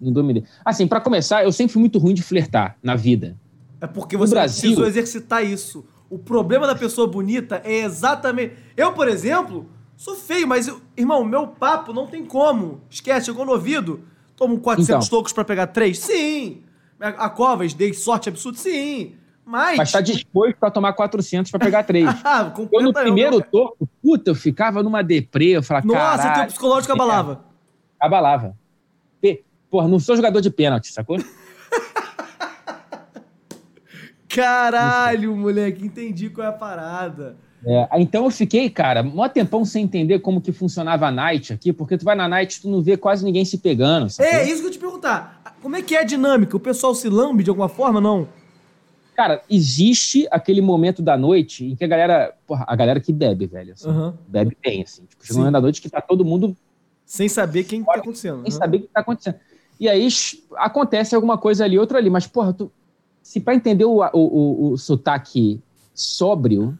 [0.00, 0.42] Não dominei.
[0.64, 3.36] Assim, para começar, eu sempre fui muito ruim de flertar na vida.
[3.80, 4.62] É porque você Brasil...
[4.62, 5.86] precisou exercitar isso.
[6.10, 8.54] O problema da pessoa bonita é exatamente.
[8.76, 10.80] Eu, por exemplo, sou feio, mas, eu...
[10.96, 12.80] irmão, meu papo não tem como.
[12.88, 14.00] Esquece, chegou no ouvido,
[14.36, 15.18] tomo 400 então.
[15.18, 15.98] tocos para pegar três?
[15.98, 16.62] Sim.
[16.98, 18.56] A Covas dei sorte absurda?
[18.58, 19.16] Sim.
[19.44, 19.76] Mas...
[19.76, 22.08] Mas tá disposto a tomar 400 para pegar três.
[22.24, 26.92] Ah, eu no primeiro toco, puta, eu ficava numa deprê, eu falava, Nossa, teu psicológico
[26.92, 27.44] abalava.
[28.00, 28.56] Abalava.
[29.70, 31.18] Porra, não sou jogador de pênalti, sacou?
[34.28, 37.36] Caralho, moleque, entendi qual é a parada.
[37.64, 41.72] É, então eu fiquei, cara, um tempão sem entender como que funcionava a night aqui,
[41.72, 44.08] porque tu vai na night tu não vê quase ninguém se pegando.
[44.08, 44.32] Sacou?
[44.32, 45.42] É, isso que eu te perguntar.
[45.60, 46.56] Como é que é a dinâmica?
[46.56, 48.28] O pessoal se lambe de alguma forma, não?
[49.16, 52.32] Cara, existe aquele momento da noite em que a galera.
[52.46, 53.72] Porra, a galera que bebe, velho.
[53.72, 54.14] Assim, uhum.
[54.28, 55.02] Bebe bem, assim.
[55.06, 56.56] Tipo, chega um momento da noite que tá todo mundo.
[57.04, 58.42] Sem saber quem fora, tá acontecendo.
[58.42, 58.58] Sem uhum.
[58.58, 59.36] saber o que tá acontecendo.
[59.80, 60.08] E aí
[60.56, 62.08] acontece alguma coisa ali, outra ali.
[62.08, 62.70] Mas, porra, tu,
[63.20, 65.60] se para entender o, o, o, o sotaque
[65.92, 66.78] sóbrio,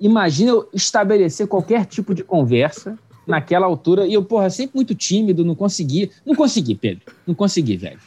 [0.00, 4.06] imagina eu estabelecer qualquer tipo de conversa naquela altura.
[4.06, 6.10] E eu, porra, sempre muito tímido, não consegui.
[6.24, 7.12] Não consegui, Pedro.
[7.26, 8.00] Não consegui, velho.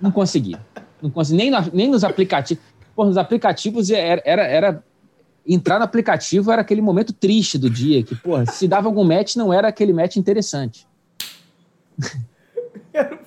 [0.00, 0.56] Não consegui.
[1.02, 1.36] Não consegui.
[1.38, 2.62] Nem, nem nos aplicativos.
[2.94, 4.84] Pô, nos aplicativos era, era, era,
[5.46, 9.36] Entrar no aplicativo era aquele momento triste do dia, que, porra, se dava algum match,
[9.36, 10.86] não era aquele match interessante.
[12.92, 13.20] Era,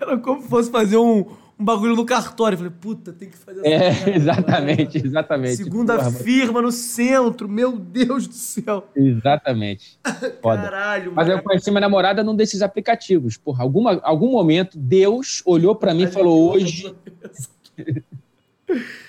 [0.00, 1.26] era como se fosse fazer um,
[1.60, 2.54] um bagulho no cartório.
[2.54, 5.06] Eu falei, puta, tem que fazer É, merda, exatamente, cara.
[5.06, 5.56] exatamente.
[5.56, 8.88] Segunda Porra, firma no centro, meu Deus do céu.
[8.96, 9.98] Exatamente.
[10.40, 10.62] Foda.
[10.62, 13.36] Caralho, Mas eu conheci minha namorada num desses aplicativos.
[13.36, 16.94] Porra, alguma, algum momento, Deus olhou para mim e falou, hoje...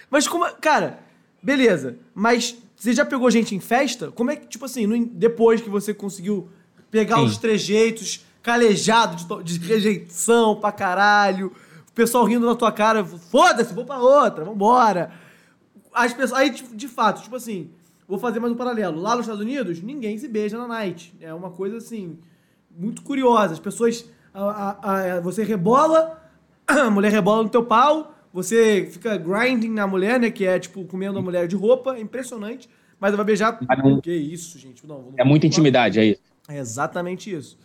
[0.09, 0.45] Mas como...
[0.59, 0.99] Cara,
[1.41, 1.95] beleza.
[2.13, 4.11] Mas você já pegou gente em festa?
[4.11, 6.49] Como é que, tipo assim, depois que você conseguiu
[6.89, 7.25] pegar Sim.
[7.25, 11.53] os trejeitos, calejado de, de rejeição pra caralho
[11.91, 15.11] o pessoal rindo na tua cara, foda-se, vou pra outra, vambora.
[15.93, 17.69] As pessoas, aí, tipo, de fato, tipo assim,
[18.07, 19.01] vou fazer mais um paralelo.
[19.01, 21.13] Lá nos Estados Unidos, ninguém se beija na night.
[21.19, 22.17] É uma coisa, assim,
[22.73, 23.53] muito curiosa.
[23.53, 26.17] As pessoas, a, a, a, você rebola,
[26.65, 30.85] a mulher rebola no teu pau, você fica grinding na mulher, né, que é, tipo,
[30.85, 32.69] comendo a mulher de roupa, é impressionante.
[32.97, 33.59] Mas vai beijar...
[34.01, 34.87] Que isso, gente?
[34.87, 36.21] Não, não é muita intimidade, é isso.
[36.47, 37.57] É exatamente isso.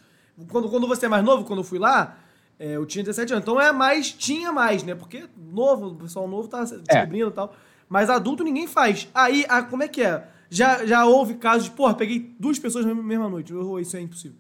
[0.48, 2.18] Quando, quando você é mais novo, quando eu fui lá,
[2.58, 3.42] é, eu tinha 17 anos.
[3.42, 4.94] Então é mais, tinha mais, né?
[4.94, 7.30] Porque novo, o pessoal novo tá descobrindo e é.
[7.30, 7.52] tal.
[7.88, 9.08] Mas adulto ninguém faz.
[9.14, 10.26] Aí, a, como é que é?
[10.48, 13.52] Já, já houve casos de, porra, peguei duas pessoas na mesma noite.
[13.80, 14.38] Isso é impossível.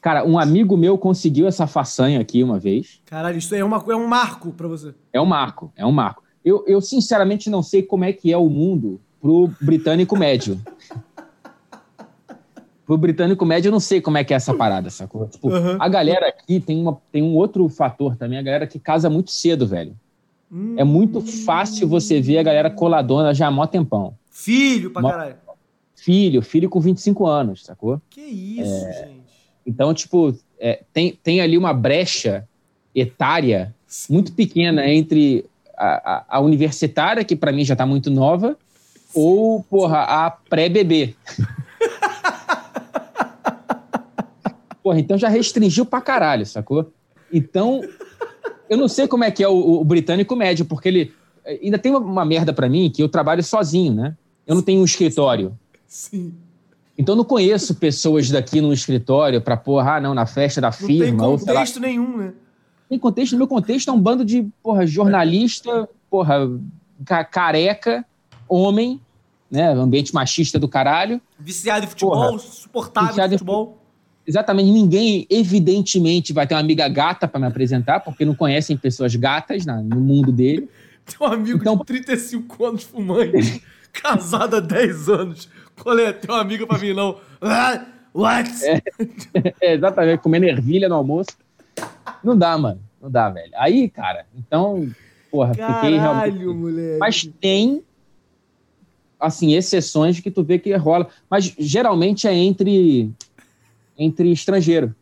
[0.00, 3.00] Cara, um amigo meu conseguiu essa façanha aqui uma vez.
[3.04, 4.94] Caralho, isso é, uma, é um marco para você.
[5.12, 6.22] É um marco, é um marco.
[6.44, 10.58] Eu, eu, sinceramente, não sei como é que é o mundo pro britânico médio.
[12.90, 15.28] Pro britânico médio, eu não sei como é que é essa parada, sacou?
[15.28, 15.76] Tipo, uhum.
[15.78, 19.30] a galera aqui tem, uma, tem um outro fator também, a galera que casa muito
[19.30, 19.94] cedo, velho.
[20.50, 20.74] Hum.
[20.76, 24.14] É muito fácil você ver a galera coladona já há mó tempão.
[24.28, 25.10] Filho pra mó...
[25.10, 25.36] caralho.
[25.94, 28.02] Filho, filho com 25 anos, sacou?
[28.10, 28.92] Que isso, é...
[29.04, 29.20] gente.
[29.64, 32.44] Então, tipo, é, tem, tem ali uma brecha
[32.92, 34.14] etária Sim.
[34.14, 35.44] muito pequena entre
[35.76, 38.56] a, a, a universitária, que para mim já tá muito nova,
[39.10, 39.10] Sim.
[39.14, 41.14] ou, porra, a pré-bebê.
[44.82, 46.92] Porra, então já restringiu pra caralho, sacou?
[47.32, 47.80] Então,
[48.68, 51.14] eu não sei como é que é o, o britânico médio, porque ele.
[51.46, 54.16] Ainda tem uma, uma merda para mim que eu trabalho sozinho, né?
[54.46, 55.58] Eu não tenho um escritório.
[55.86, 56.34] Sim.
[56.96, 60.70] Então eu não conheço pessoas daqui no escritório pra, porra, ah, não, na festa da
[60.70, 61.24] firma.
[61.24, 62.32] Não tem contexto ou, nenhum, né?
[62.88, 63.32] Tem contexto.
[63.32, 66.48] No meu contexto é um bando de, porra, jornalista, porra,
[67.30, 68.04] careca,
[68.48, 69.00] homem,
[69.50, 69.72] né?
[69.72, 71.20] Ambiente machista do caralho.
[71.38, 73.79] Viciado em futebol, porra, suportável de futebol
[74.26, 79.14] exatamente ninguém, evidentemente, vai ter uma amiga gata para me apresentar, porque não conhecem pessoas
[79.16, 80.68] gatas na, no mundo dele.
[81.06, 85.48] Tem um amigo então, de 35 anos fumante, casado há 10 anos.
[85.82, 86.12] Qual é?
[86.12, 87.18] Tem uma amiga para mim, não.
[87.40, 88.50] Ah, what?
[88.64, 88.82] É,
[89.60, 91.30] é, exatamente, comendo ervilha no almoço.
[92.22, 92.80] Não dá, mano.
[93.00, 93.50] Não dá, velho.
[93.56, 94.90] Aí, cara, então,
[95.30, 96.44] porra, Caralho, fiquei realmente.
[96.44, 96.98] Moleque.
[96.98, 97.82] Mas tem,
[99.18, 101.08] assim, exceções que tu vê que rola.
[101.30, 103.10] Mas geralmente é entre
[104.00, 104.94] entre estrangeiro.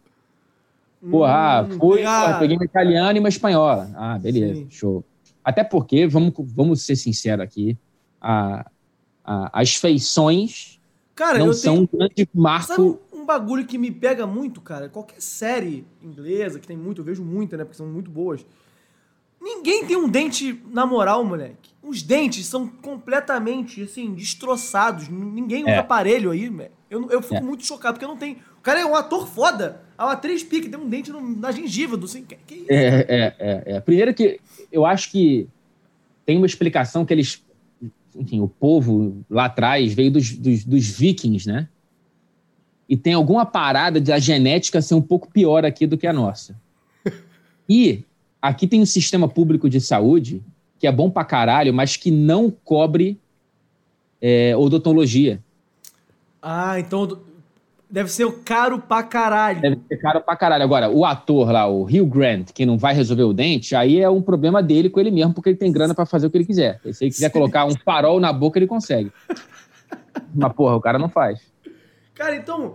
[1.10, 3.90] Pô, ah, hum, fui, porra, peguei uma italiana e uma espanhola.
[3.94, 4.66] Ah, beleza, Sim.
[4.68, 5.04] show.
[5.44, 7.78] Até porque, vamos, vamos ser sinceros aqui,
[8.20, 8.68] a,
[9.24, 10.80] a, as feições
[11.14, 11.88] cara, não são tenho...
[11.92, 12.66] um grande marco.
[12.66, 14.88] Sabe um bagulho que me pega muito, cara?
[14.88, 17.64] Qualquer série inglesa, que tem muito, eu vejo muita, né?
[17.64, 18.44] Porque são muito boas.
[19.40, 21.70] Ninguém tem um dente na moral, moleque.
[21.80, 25.08] Os dentes são completamente, assim, destroçados.
[25.08, 25.78] Ninguém usa é.
[25.78, 26.72] aparelho aí, velho.
[26.90, 27.40] Eu, eu fico é.
[27.40, 29.80] muito chocado, porque eu não tenho cara é um ator foda.
[29.98, 32.66] Uma atriz pique, tem um dente no, na gengiva do assim, que, que isso?
[32.68, 33.80] É, é, é, é.
[33.80, 34.38] Primeiro que
[34.70, 35.48] eu acho que
[36.26, 37.42] tem uma explicação que eles.
[38.14, 41.66] Enfim, o povo lá atrás veio dos, dos, dos vikings, né?
[42.86, 46.54] E tem alguma parada da genética ser um pouco pior aqui do que a nossa.
[47.70, 48.02] E
[48.40, 50.42] aqui tem um sistema público de saúde
[50.78, 53.20] que é bom pra caralho, mas que não cobre
[54.22, 55.42] é, odontologia.
[56.40, 57.27] Ah, então
[57.90, 59.62] Deve ser caro pra caralho.
[59.62, 60.62] Deve ser caro pra caralho.
[60.62, 64.10] Agora, o ator lá, o Hugh Grant, que não vai resolver o dente, aí é
[64.10, 66.44] um problema dele com ele mesmo, porque ele tem grana para fazer o que ele
[66.44, 66.80] quiser.
[66.92, 67.32] Se ele quiser Sim.
[67.32, 69.10] colocar um farol na boca, ele consegue.
[70.34, 71.40] Mas, porra, o cara não faz.
[72.14, 72.74] Cara, então.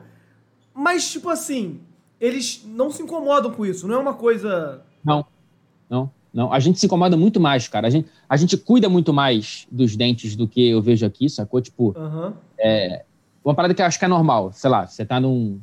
[0.74, 1.82] Mas, tipo assim,
[2.20, 4.82] eles não se incomodam com isso, não é uma coisa.
[5.05, 5.24] Não,
[5.88, 6.51] não, não.
[6.51, 7.86] A gente se incomoda muito mais, cara.
[7.86, 11.61] A gente, a gente cuida muito mais dos dentes do que eu vejo aqui, sacou?
[11.61, 12.34] Tipo, uhum.
[12.57, 13.03] é,
[13.44, 14.52] uma parada que eu acho que é normal.
[14.54, 15.60] Sei lá, você tá num,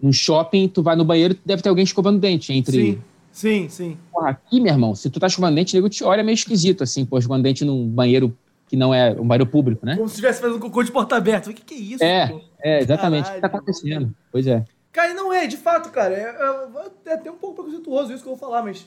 [0.00, 2.72] num shopping, tu vai no banheiro, deve ter alguém escovando dente entre.
[2.72, 2.98] Sim,
[3.32, 3.98] sim, sim.
[4.12, 7.04] Porra, aqui, meu irmão, se tu tá escovando dente, nego te olha meio esquisito, assim,
[7.04, 8.36] pô, escovando dente num banheiro
[8.68, 9.96] que não é um banheiro público, né?
[9.96, 11.50] Como se estivesse fazendo cocô de porta aberta.
[11.50, 12.04] O que, que é isso?
[12.04, 12.40] É, pô?
[12.62, 13.24] é, exatamente.
[13.24, 14.14] Caralho, o que tá acontecendo?
[14.30, 14.64] Pois é.
[14.92, 16.14] Cara, não é, de fato, cara.
[16.14, 18.86] É, é, é até um pouco preconceituoso isso que eu vou falar, mas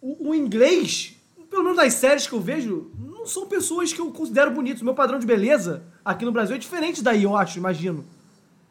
[0.00, 1.16] o, o, inglês,
[1.50, 2.90] pelo menos nas séries que eu vejo,
[3.24, 4.82] não são pessoas que eu considero bonitos.
[4.82, 8.04] O meu padrão de beleza aqui no Brasil é diferente daí, eu acho, imagino.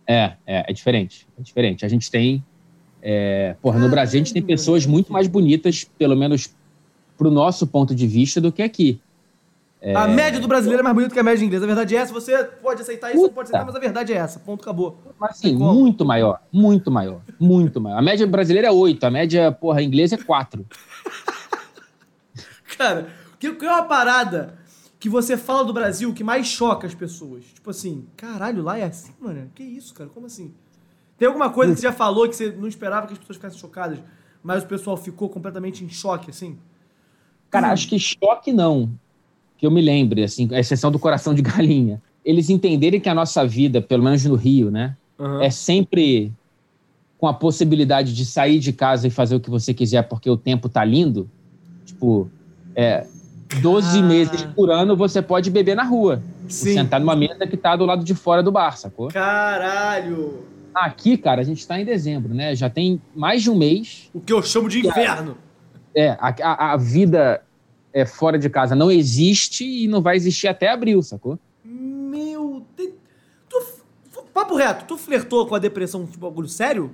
[0.05, 1.27] É, é, é diferente.
[1.37, 1.83] É diferente.
[1.83, 2.43] A gente tem.
[3.01, 6.53] É, porra, no Brasil a gente tem pessoas muito mais bonitas, pelo menos
[7.17, 9.01] pro nosso ponto de vista, do que aqui.
[9.81, 9.95] É...
[9.95, 11.65] A média do brasileiro é mais bonita que a média inglesa.
[11.65, 12.13] A verdade é essa.
[12.13, 14.39] Você pode aceitar isso, não pode aceitar, mas a verdade é essa.
[14.39, 14.97] Ponto, acabou.
[15.19, 16.39] Mas sim, muito maior.
[16.51, 17.21] Muito maior.
[17.39, 17.97] Muito maior.
[17.97, 19.03] A média brasileira é 8.
[19.03, 20.63] A média, porra, inglesa é 4.
[22.77, 23.07] Cara,
[23.51, 24.55] que, que é uma parada
[24.99, 27.43] que você fala do Brasil que mais choca as pessoas?
[27.53, 29.51] Tipo assim, caralho, lá é assim, mano?
[29.53, 30.09] Que isso, cara?
[30.09, 30.53] Como assim?
[31.17, 33.59] Tem alguma coisa que você já falou que você não esperava que as pessoas ficassem
[33.59, 33.99] chocadas,
[34.41, 36.57] mas o pessoal ficou completamente em choque, assim?
[37.49, 37.71] Cara, hum.
[37.71, 38.89] acho que choque não
[39.57, 43.13] que eu me lembre, assim, a exceção do coração de galinha, eles entenderem que a
[43.13, 45.41] nossa vida, pelo menos no Rio, né, uhum.
[45.41, 46.33] é sempre
[47.17, 50.35] com a possibilidade de sair de casa e fazer o que você quiser porque o
[50.35, 51.29] tempo tá lindo,
[51.85, 52.29] tipo,
[52.75, 53.05] é,
[53.63, 54.01] 12 ah.
[54.01, 56.21] meses por ano você pode beber na rua.
[56.49, 56.73] Sim.
[56.73, 59.07] Sentar numa mesa que tá do lado de fora do bar, sacou?
[59.07, 60.43] Caralho!
[60.75, 62.53] Aqui, cara, a gente tá em dezembro, né?
[62.55, 64.09] Já tem mais de um mês.
[64.13, 65.37] O que eu chamo de inverno.
[65.95, 67.41] É, a, a, a vida
[67.93, 71.39] é, fora de casa não existe e não vai existir até abril, sacou?
[71.63, 72.93] Meu Deus.
[73.47, 76.93] Tu, papo reto, tu flertou com a depressão tipo bagulho sério?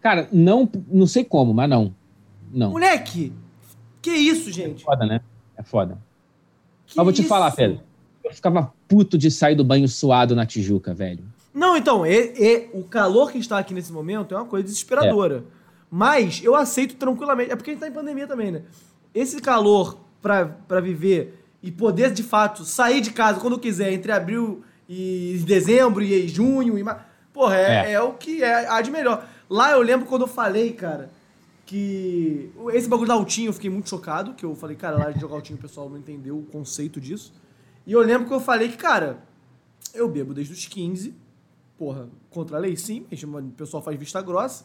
[0.00, 1.94] Cara, não, não sei como, mas não.
[2.50, 2.70] Não.
[2.70, 3.32] Moleque!
[4.00, 4.82] Que isso, gente?
[4.82, 5.20] É foda, né?
[5.58, 5.98] É foda.
[6.86, 7.28] Que mas vou te isso?
[7.28, 7.80] falar, Pedro.
[8.24, 11.24] Eu ficava puto de sair do banho suado na Tijuca, velho.
[11.52, 15.38] Não, então, e, e, o calor que está aqui nesse momento é uma coisa desesperadora.
[15.38, 15.58] É.
[15.90, 17.50] Mas eu aceito tranquilamente.
[17.50, 18.62] É porque a gente tá em pandemia também, né?
[19.14, 24.62] esse calor para viver e poder, de fato, sair de casa quando quiser, entre abril
[24.88, 26.84] e dezembro e junho e...
[27.32, 27.92] Porra, é, é.
[27.92, 29.26] é o que é a de melhor.
[29.48, 31.10] Lá eu lembro quando eu falei, cara,
[31.68, 35.20] que esse bagulho da altinho eu fiquei muito chocado, que eu falei, cara, lá de
[35.20, 37.30] jogar altinho o pessoal não entendeu o conceito disso.
[37.86, 39.22] E eu lembro que eu falei que, cara,
[39.92, 41.14] eu bebo desde os 15,
[41.76, 44.64] porra, contra a lei sim, o pessoal faz vista grossa.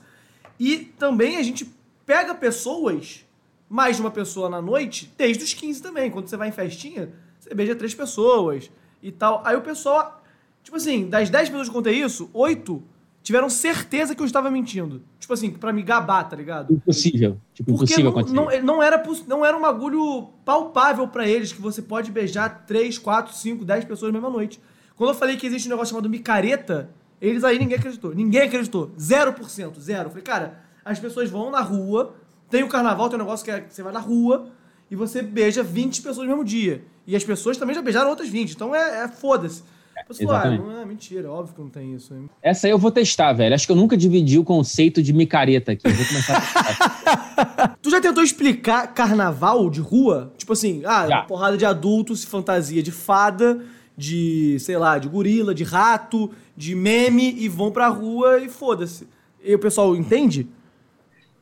[0.57, 1.69] E também a gente
[2.05, 3.25] pega pessoas
[3.67, 6.09] mais de uma pessoa na noite, desde os 15 também.
[6.09, 9.41] Quando você vai em festinha, você beija três pessoas e tal.
[9.45, 10.23] Aí o pessoal,
[10.63, 12.81] tipo assim, das 10 pessoas que contei isso, 8
[13.23, 15.01] tiveram certeza que eu estava mentindo.
[15.17, 16.73] Tipo assim, para me gabar, tá ligado?
[16.73, 17.39] Impossível.
[17.53, 18.61] Tipo, Porque impossível não, acontecer.
[18.61, 22.97] Não, não, era, não era um bagulho palpável para eles que você pode beijar 3,
[22.97, 24.59] 4, 5, 10 pessoas na mesma noite.
[24.97, 26.89] Quando eu falei que existe um negócio chamado micareta,
[27.21, 28.13] eles aí ninguém acreditou.
[28.13, 28.91] Ninguém acreditou.
[28.99, 30.07] 0%, zero.
[30.07, 32.13] Eu falei, cara, as pessoas vão na rua,
[32.49, 34.49] tem o carnaval, tem um negócio que, é, que você vai na rua
[34.91, 36.83] e você beija 20 pessoas no mesmo dia.
[37.07, 38.51] E as pessoas também já beijaram outras 20.
[38.51, 39.63] Então é, é foda-se.
[40.07, 42.13] Você ah, não é mentira, óbvio que não tem isso.
[42.13, 42.29] Hein?
[42.41, 43.55] Essa aí eu vou testar, velho.
[43.55, 45.87] Acho que eu nunca dividi o conceito de micareta aqui.
[45.87, 47.77] Eu vou começar a testar.
[47.81, 50.33] tu já tentou explicar carnaval de rua?
[50.37, 51.19] Tipo assim, ah, já.
[51.19, 53.61] uma porrada de adultos se fantasia de fada,
[53.97, 59.07] de, sei lá, de gorila, de rato, de meme e vão pra rua e foda-se.
[59.43, 60.47] E o pessoal entende?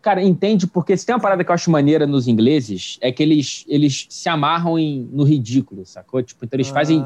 [0.02, 3.22] Cara, entende, porque se tem uma parada que eu acho maneira nos ingleses, é que
[3.22, 6.24] eles, eles se amarram em, no ridículo, sacou?
[6.24, 6.74] Tipo, então eles ah.
[6.74, 7.06] fazem.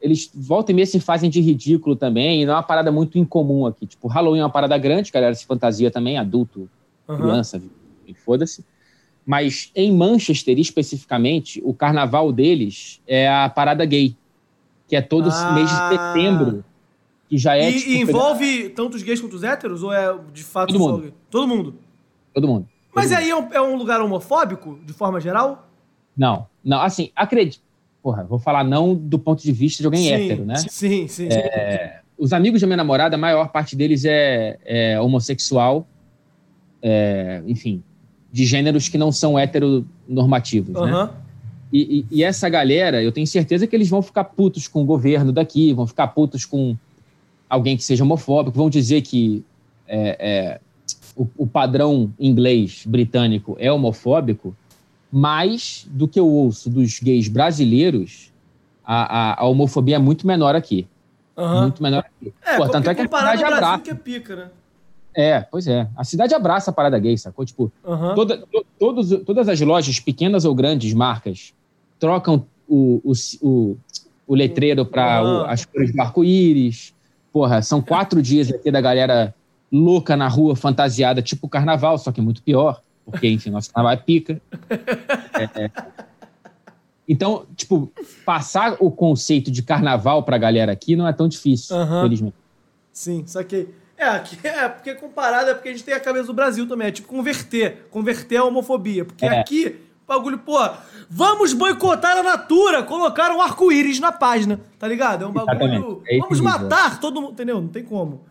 [0.00, 3.18] Eles volta e meia se fazem de ridículo também, e não é uma parada muito
[3.18, 3.86] incomum aqui.
[3.86, 6.68] Tipo, Halloween é uma parada grande, galera se fantasia também, adulto,
[7.08, 7.16] uhum.
[7.16, 7.62] criança,
[8.24, 8.64] foda-se.
[9.26, 14.16] Mas em Manchester, especificamente, o carnaval deles é a parada gay,
[14.86, 15.52] que é todo ah.
[15.52, 16.64] mês de setembro
[17.28, 17.70] que já é.
[17.70, 19.82] E, tipo, e envolve tanto os gays quanto os héteros?
[19.82, 21.14] Ou é de fato todo mundo?
[21.30, 21.74] Todo mundo.
[22.32, 22.68] Todo mundo.
[22.94, 23.54] Mas Todo aí mundo.
[23.54, 25.68] É, um, é um lugar homofóbico, de forma geral?
[26.16, 27.62] Não, não, assim, acredito.
[28.08, 30.56] Porra, vou falar não do ponto de vista de alguém sim, hétero, né?
[30.56, 31.28] Sim, sim.
[31.30, 35.86] É, os amigos da minha namorada, a maior parte deles é, é homossexual,
[36.80, 37.82] é, enfim,
[38.32, 40.86] de gêneros que não são heteronormativos, uhum.
[40.86, 41.10] né?
[41.70, 44.86] E, e, e, essa galera, eu tenho certeza que eles vão ficar putos com o
[44.86, 46.74] governo daqui, vão ficar putos com
[47.46, 49.44] alguém que seja homofóbico, vão dizer que
[49.86, 50.60] é, é,
[51.14, 54.56] o, o, padrão inglês britânico é homofóbico,
[55.10, 58.32] mais do que eu ouço dos gays brasileiros,
[58.84, 60.86] a, a, a homofobia é muito menor aqui.
[61.36, 61.62] Uhum.
[61.62, 62.32] Muito menor aqui.
[62.44, 63.82] É, Pô, tanto é que a cidade abraça.
[63.82, 64.50] Que é, pica, né?
[65.14, 65.88] é, pois é.
[65.96, 67.44] A cidade abraça a parada gay, sacou?
[67.44, 68.14] Tipo, uhum.
[68.14, 71.54] toda, to, todos, todas as lojas, pequenas ou grandes marcas,
[71.98, 73.76] trocam o, o, o,
[74.26, 75.44] o letreiro para uhum.
[75.44, 76.94] as cores do arco-íris,
[77.32, 79.34] Porra, são quatro dias aqui da galera
[79.70, 84.02] louca na rua, fantasiada, tipo carnaval, só que muito pior, porque, enfim, nosso carnaval é
[84.02, 84.40] pica.
[85.34, 85.70] É, é.
[87.08, 87.90] Então, tipo,
[88.24, 92.02] passar o conceito de carnaval pra galera aqui não é tão difícil, uhum.
[92.02, 92.36] felizmente.
[92.92, 96.26] Sim, só que É, aqui é porque comparado é porque a gente tem a cabeça
[96.26, 96.88] do Brasil também.
[96.88, 97.88] É tipo converter.
[97.90, 99.04] Converter a homofobia.
[99.04, 99.40] Porque é.
[99.40, 100.58] aqui, bagulho, pô,
[101.08, 102.82] vamos boicotar a Natura.
[102.82, 105.24] Colocaram um arco-íris na página, tá ligado?
[105.24, 106.02] É um bagulho.
[106.06, 107.32] É vamos matar todo mundo.
[107.32, 107.60] Entendeu?
[107.60, 108.24] Não tem como.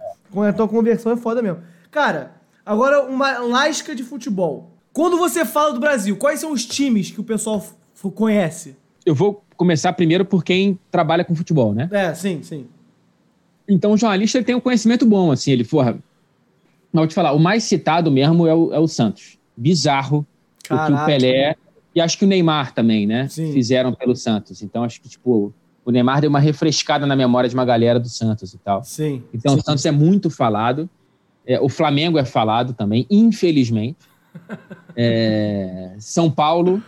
[0.48, 1.62] Então a conversão é foda mesmo.
[1.90, 2.37] Cara,
[2.68, 4.72] agora uma lasca de futebol.
[4.92, 7.64] Quando você fala do Brasil, quais são os times que o pessoal
[8.14, 8.76] conhece?
[9.06, 11.88] Eu vou começar primeiro por quem trabalha com futebol, né?
[11.92, 12.68] É, sim, sim.
[13.68, 15.98] Então o jornalista ele tem um conhecimento bom, assim, ele, porra.
[16.92, 19.38] Mas vou te falar, o mais citado mesmo é o, é o Santos.
[19.56, 20.26] Bizarro
[20.64, 20.94] Caraca.
[20.94, 21.56] o que o Pelé
[21.96, 23.28] e acho que o Neymar também, né?
[23.28, 23.52] Sim.
[23.52, 24.62] Fizeram pelo Santos.
[24.62, 25.52] Então acho que, tipo,
[25.84, 28.84] o Neymar deu uma refrescada na memória de uma galera do Santos e tal.
[28.84, 29.24] Sim.
[29.34, 29.60] Então Sim.
[29.60, 30.90] o Santos é muito falado.
[31.48, 33.98] É, o Flamengo é falado também, infelizmente.
[34.96, 36.84] É, São Paulo.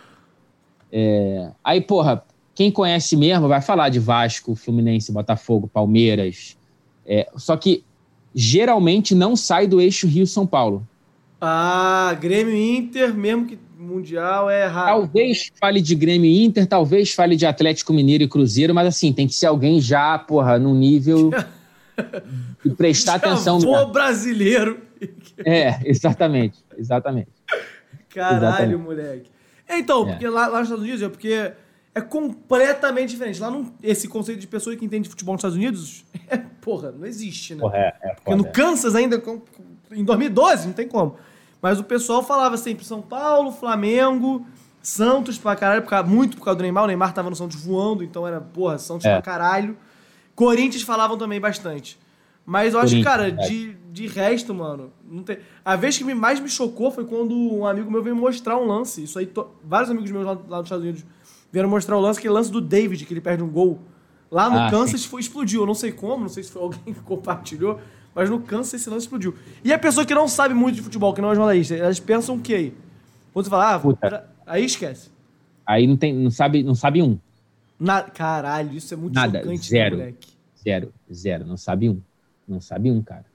[0.92, 6.58] É, aí, porra, quem conhece mesmo vai falar de Vasco, Fluminense, Botafogo, Palmeiras,
[7.06, 7.86] é, só que
[8.36, 10.86] geralmente não sai do eixo Rio-São Paulo.
[11.40, 14.88] Ah, Grêmio Inter, mesmo que Mundial é errado.
[14.88, 19.26] Talvez fale de Grêmio Inter, talvez fale de Atlético Mineiro e Cruzeiro, mas assim, tem
[19.26, 21.32] que ser alguém já, porra, num nível
[22.66, 23.60] e prestar já atenção.
[23.60, 24.82] Pô, brasileiro.
[25.46, 27.30] É, exatamente, exatamente.
[28.10, 28.76] Caralho, exatamente.
[28.78, 29.32] moleque.
[29.70, 30.12] Então, é.
[30.12, 31.52] porque lá, lá nos Estados Unidos é porque
[31.94, 33.40] é completamente diferente.
[33.40, 37.06] Lá, não, esse conceito de pessoa que entende futebol nos Estados Unidos, é, porra, não
[37.06, 37.62] existe, né?
[37.62, 39.22] Porra, é, é Porque no Kansas ainda,
[39.92, 41.18] em 2012, não tem como.
[41.62, 44.46] Mas o pessoal falava sempre São Paulo, Flamengo,
[44.82, 46.86] Santos pra caralho, muito por causa do Neymar.
[46.86, 49.14] O Neymar tava no Santos voando, então era, porra, Santos é.
[49.14, 49.78] pra caralho.
[50.40, 52.00] Corinthians falavam também bastante.
[52.46, 55.40] Mas eu acho que, cara, de, de resto, mano, não tem.
[55.66, 59.04] A vez que mais me chocou foi quando um amigo meu veio mostrar um lance.
[59.04, 59.50] Isso aí, to...
[59.62, 61.06] vários amigos meus lá, lá nos Estados Unidos
[61.52, 63.80] vieram mostrar o lance, aquele lance do David, que ele perde um gol.
[64.32, 65.64] Lá no ah, Kansas foi, explodiu.
[65.64, 67.78] Eu não sei como, não sei se foi alguém que compartilhou,
[68.16, 69.36] mas no Kansas esse lance explodiu.
[69.62, 72.36] E a pessoa que não sabe muito de futebol, que não é jornalista, elas pensam
[72.36, 72.72] o quê?
[73.34, 75.12] Quando você fala, ah, aí esquece.
[75.66, 77.20] Aí não, tem, não, sabe, não sabe um.
[77.80, 80.28] Na, caralho, isso é muito Nada, chocante, zero, moleque.
[80.62, 82.02] Zero, zero, não sabe um.
[82.48, 83.26] Não sabe um, cara.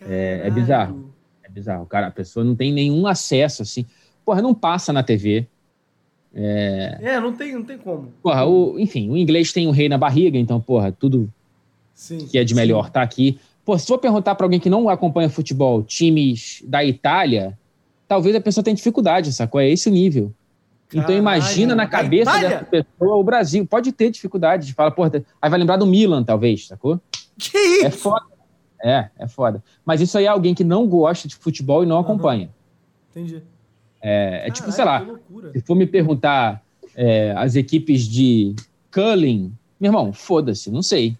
[0.00, 1.12] É, é, bizarro.
[1.42, 1.86] É bizarro.
[1.86, 3.84] Cara, a pessoa não tem nenhum acesso, assim.
[4.24, 5.46] Porra, não passa na TV.
[6.32, 8.12] É, é não, tem, não tem como.
[8.22, 11.32] Porra, o, enfim, o inglês tem o rei na barriga, então, porra, tudo
[11.92, 12.92] sim, que é de melhor sim.
[12.92, 13.40] tá aqui.
[13.64, 17.58] Pô, se for perguntar para alguém que não acompanha futebol, times da Itália,
[18.06, 19.60] talvez a pessoa tenha dificuldade, sacou?
[19.60, 20.32] É esse o nível.
[20.90, 23.64] Caralho, então imagina na cabeça dessa pessoa o Brasil.
[23.64, 25.10] Pode ter dificuldade de falar, porra,
[25.40, 27.00] aí vai lembrar do Milan, talvez, sacou?
[27.38, 27.86] Que isso?
[27.86, 28.26] É foda.
[28.82, 29.62] É, é foda.
[29.84, 32.02] Mas isso aí é alguém que não gosta de futebol e não uhum.
[32.02, 32.50] acompanha.
[33.10, 33.42] Entendi.
[34.02, 35.06] É, é tipo, sei lá,
[35.52, 36.62] se for me perguntar
[36.96, 38.54] é, as equipes de
[38.90, 41.16] curling, meu irmão, foda-se, não sei.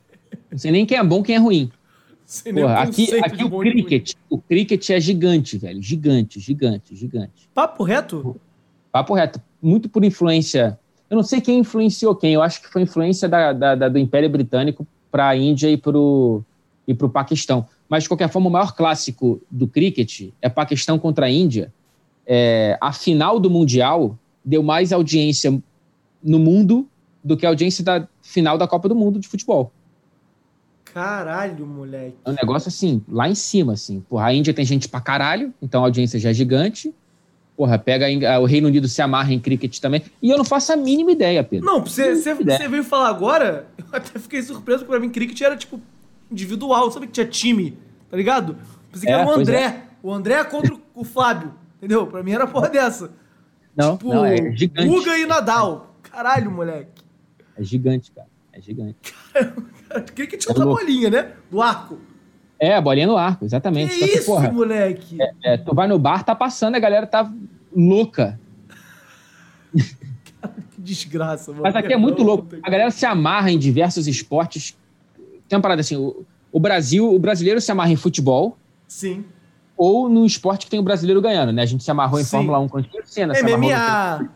[0.51, 1.71] Não sei nem quem é bom, quem é ruim.
[2.55, 5.83] Porra, aqui aqui o cricket, o cricket é gigante, velho.
[5.83, 7.49] Gigante, gigante, gigante.
[7.53, 8.41] Papo reto?
[8.93, 9.41] Papo reto.
[9.63, 10.79] Muito por influência.
[11.09, 12.35] Eu não sei quem influenciou quem.
[12.35, 15.77] Eu acho que foi influência da, da, da do Império Britânico para a Índia e
[15.77, 16.45] para o
[16.87, 17.67] e Paquistão.
[17.89, 21.73] Mas, de qualquer forma, o maior clássico do cricket é Paquistão contra a Índia
[22.33, 25.61] é, a final do Mundial deu mais audiência
[26.23, 26.89] no mundo
[27.25, 29.73] do que a audiência da final da Copa do Mundo de futebol.
[30.85, 32.17] Caralho, moleque.
[32.25, 34.01] É um negócio assim, lá em cima, assim.
[34.09, 36.95] Porra, a Índia tem gente pra caralho, então a audiência já é gigante.
[37.61, 38.07] Porra, pega
[38.41, 40.03] o Reino Unido se amarra em cricket também.
[40.23, 41.67] E eu não faço a mínima ideia, Pedro.
[41.67, 45.39] Não, você, você, você veio falar agora, eu até fiquei surpreso, porque pra mim cricket
[45.43, 45.79] era tipo
[46.33, 47.77] individual, sabe que tinha time,
[48.11, 48.57] tá ligado?
[48.91, 49.63] Pensei que é, era o André.
[49.63, 49.83] É.
[50.03, 51.53] O André contra o Fábio.
[51.77, 52.07] Entendeu?
[52.07, 53.13] Pra mim era porra dessa.
[53.77, 54.89] Não, tipo, não, é gigante.
[54.89, 55.95] Guga e Nadal.
[56.01, 57.03] Caralho, moleque.
[57.59, 58.29] É gigante, cara.
[58.55, 58.97] É gigante.
[59.87, 61.33] Cara, tinha é outra bolinha, né?
[61.51, 61.99] Do arco.
[62.61, 63.99] É, a bolinha no arco, exatamente.
[63.99, 65.17] Que isso, porra, moleque?
[65.21, 67.33] É, é, tu vai no bar, tá passando, a galera tá
[67.75, 68.39] louca.
[70.41, 71.63] Cara, que desgraça, mano.
[71.63, 72.49] Mas aqui é muito louco.
[72.63, 74.77] A galera se amarra em diversos esportes.
[75.49, 78.59] Tem uma parada assim, o, o Brasil, o brasileiro se amarra em futebol.
[78.87, 79.25] Sim
[79.81, 81.63] ou no esporte que tem o brasileiro ganhando, né?
[81.63, 82.33] A gente se amarrou em Sim.
[82.33, 83.33] Fórmula 1 com o Senna.
[83.33, 84.31] MMA.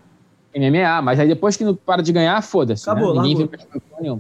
[0.57, 2.89] MMA, mas aí depois que não para de ganhar, foda-se.
[2.89, 3.29] Acabou, né?
[3.29, 4.19] Ninguém vê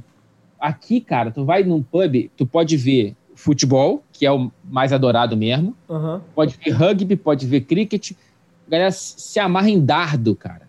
[0.60, 5.36] Aqui, cara, tu vai num pub, tu pode ver futebol, que é o mais adorado
[5.36, 5.76] mesmo.
[5.88, 6.20] Uhum.
[6.34, 8.12] Pode ver rugby, pode ver cricket.
[8.66, 10.68] A galera se amarra em dardo, cara.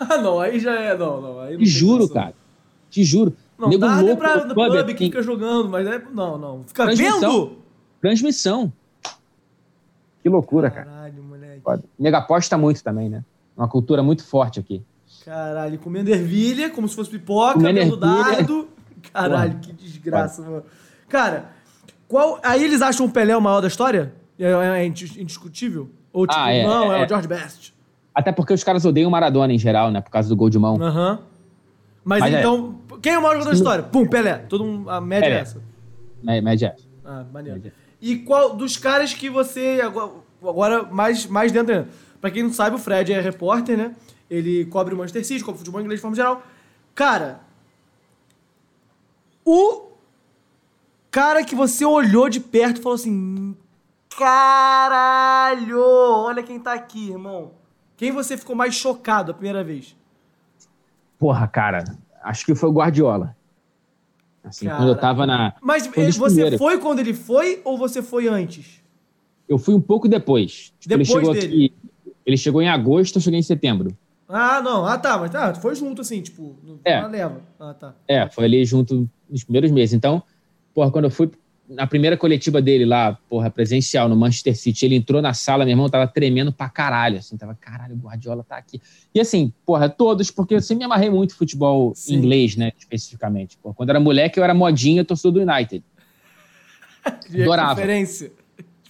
[0.00, 0.96] Ah, não, aí já é.
[0.96, 1.40] Não, não.
[1.40, 2.34] Aí não Te juro, cara.
[2.90, 3.36] Te juro.
[3.58, 6.02] Não, Nego dardo é pra no pub, pub que fica jogando, mas é.
[6.12, 6.64] Não, não.
[6.64, 7.58] Fica vendo?
[8.00, 8.72] Transmissão.
[10.22, 11.10] Que loucura, Caralho, cara.
[11.12, 11.88] Caralho, moleque.
[11.98, 13.24] Nego aposta muito também, né?
[13.56, 14.82] Uma cultura muito forte aqui.
[15.24, 18.68] Caralho, comendo ervilha, como se fosse pipoca, comendo dardo.
[19.12, 19.62] Caralho, Porra.
[19.62, 20.54] que desgraça, Pode.
[20.54, 20.64] mano.
[21.08, 21.53] Cara,
[22.08, 24.14] Qual, aí eles acham o Pelé o maior da história?
[24.38, 25.90] É, é indiscutível?
[26.12, 27.74] Ou tipo, ah, é, não, é, é, o George Best?
[28.14, 30.00] Até porque os caras odeiam o Maradona em geral, né?
[30.00, 30.80] Por causa do gol de mão.
[30.80, 31.12] Aham.
[31.12, 31.18] Uhum.
[32.04, 33.82] Mas, Mas, então, quem é o maior jogador da história?
[33.82, 34.36] Pum, Pelé.
[34.48, 35.38] Todo um, a média Pelé.
[35.38, 35.62] é essa.
[36.22, 36.86] Média é essa.
[37.04, 37.56] Ah, maneiro.
[37.56, 37.72] Média.
[38.00, 39.80] E qual dos caras que você.
[39.82, 41.88] Agora, agora mais, mais dentro ainda.
[42.20, 43.94] Pra quem não sabe, o Fred é repórter, né?
[44.30, 46.42] Ele cobre o Manchester City, cobre o futebol inglês de forma geral.
[46.94, 47.40] Cara,
[49.44, 49.93] o
[51.14, 53.56] cara que você olhou de perto e falou assim:
[54.18, 55.80] Caralho!
[55.80, 57.52] Olha quem tá aqui, irmão.
[57.96, 59.96] Quem você ficou mais chocado a primeira vez?
[61.16, 61.84] Porra, cara,
[62.24, 63.36] acho que foi o Guardiola.
[64.42, 65.54] Assim, cara, quando eu tava na.
[65.62, 65.86] Mas
[66.16, 68.82] você foi quando ele foi ou você foi antes?
[69.48, 70.72] Eu fui um pouco depois.
[70.80, 71.46] Tipo, depois ele chegou dele.
[71.46, 71.74] Aqui,
[72.26, 73.96] ele chegou em agosto, eu cheguei em setembro.
[74.28, 74.84] Ah, não.
[74.84, 75.16] Ah, tá.
[75.16, 77.00] Mas tá, foi junto, assim, tipo, é.
[77.00, 77.40] na leva.
[77.60, 77.94] Ah, tá.
[78.08, 79.94] É, foi ali junto nos primeiros meses.
[79.94, 80.22] Então,
[80.74, 81.30] porra, quando eu fui
[81.68, 85.72] na primeira coletiva dele lá, porra, presencial no Manchester City, ele entrou na sala, meu
[85.72, 88.80] irmão tava tremendo pra caralho, assim, tava, caralho, o Guardiola tá aqui.
[89.14, 92.16] E assim, porra, todos, porque eu sempre me amarrei muito futebol Sim.
[92.16, 93.56] inglês, né, especificamente.
[93.62, 95.82] Porra, quando era moleque, eu era modinha, torcedor do United.
[97.40, 97.74] Adorava.
[97.74, 98.32] Referência.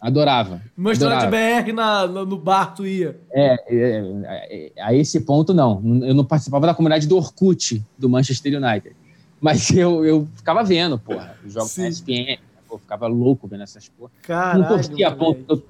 [0.01, 0.61] Adorava.
[0.76, 3.18] Mostrando BR na, no bar, tu ia.
[3.32, 5.80] É, é, é, a esse ponto, não.
[6.05, 8.95] Eu não participava da comunidade do Orkut, do Manchester United.
[9.41, 13.89] Mas eu, eu ficava vendo, porra, os jogos da ESPN, pô, ficava louco vendo essas
[13.89, 14.11] porra.
[14.22, 15.45] Caralho, não torcia a ponto.
[15.49, 15.62] Eu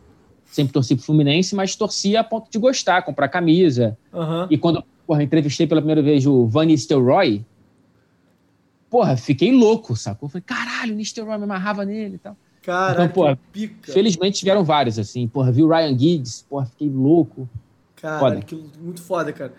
[0.47, 3.99] sempre torci pro Fluminense, mas torcia a ponto de gostar, comprar camisa.
[4.13, 4.47] Uhum.
[4.51, 7.45] E quando porra, entrevistei pela primeira vez o Van Nistelrooy,
[8.89, 10.29] porra, fiquei louco, sacou?
[10.29, 12.37] Falei, caralho, o Nistelrooy me amarrava nele e tal.
[12.63, 13.93] Cara, então, porra, pica.
[13.93, 15.29] felizmente tiveram vários, assim.
[15.29, 17.49] Porra, vi o Ryan Giggs, porra, fiquei louco.
[17.97, 18.41] Cara,
[18.81, 19.53] muito foda, cara.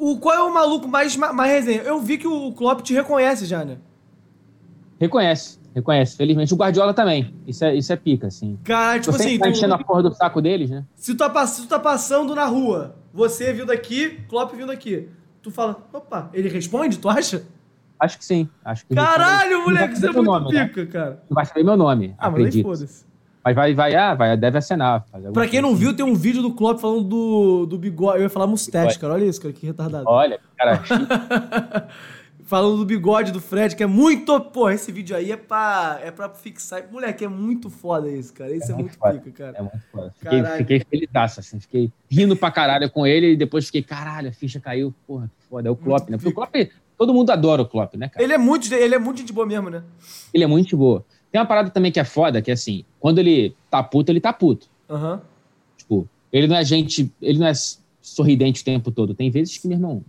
[0.00, 1.82] O, qual é o maluco mais, mais resenha?
[1.82, 3.76] Eu vi que o Klopp te reconhece já, né?
[4.98, 6.16] Reconhece, reconhece.
[6.16, 6.54] Felizmente.
[6.54, 7.34] O Guardiola também.
[7.46, 8.58] Isso é, isso é pica, assim.
[8.64, 9.38] Cara, tipo assim.
[9.38, 10.86] Tá enchendo a porra do saco deles, né?
[10.96, 15.06] Se tu, tá, se tu tá passando na rua, você viu daqui, Klopp viu daqui.
[15.42, 17.44] Tu fala, opa, ele responde, tu acha?
[17.98, 18.48] Acho que sim.
[18.64, 20.64] Acho que Caralho, moleque, você é muito nome, né?
[20.64, 20.90] pica, né?
[20.90, 21.22] cara.
[21.28, 22.14] Não vai saber meu nome.
[22.16, 22.66] Ah, acredito.
[22.66, 23.04] mas foda-se.
[23.44, 25.04] Mas vai, vai, ah, vai, deve acenar.
[25.32, 28.18] Pra quem não viu, tem um vídeo do Klopp falando do, do bigode.
[28.18, 29.14] Eu ia falar mustache, cara.
[29.14, 30.04] Olha isso, cara, que retardado.
[30.06, 30.82] Olha, cara.
[32.50, 34.38] falando do bigode do Fred, que é muito.
[34.40, 36.84] Pô, esse vídeo aí é pra, é pra fixar.
[36.90, 38.54] Moleque, é muito foda isso, cara.
[38.54, 39.56] Isso é, é muito, muito pica, cara.
[39.56, 40.14] É muito foda.
[40.18, 41.60] Fiquei, fiquei feliz, assim.
[41.60, 44.92] Fiquei rindo pra caralho com ele e depois fiquei, caralho, a ficha caiu.
[45.06, 45.68] Porra, que foda.
[45.68, 46.16] É o Klopp, muito né?
[46.16, 46.54] Porque o Klopp
[47.00, 48.22] Todo mundo adora o Klopp, né, cara?
[48.22, 49.82] Ele é muito, ele é muito gente boa mesmo, né?
[50.34, 51.02] Ele é muito gente boa.
[51.30, 54.20] Tem uma parada também que é foda, que é assim, quando ele tá puto, ele
[54.20, 54.68] tá puto.
[54.88, 55.20] Uhum.
[55.76, 57.52] Tipo, ele não é gente, ele não é
[58.00, 59.14] sorridente o tempo todo.
[59.14, 60.04] Tem vezes que, meu irmão,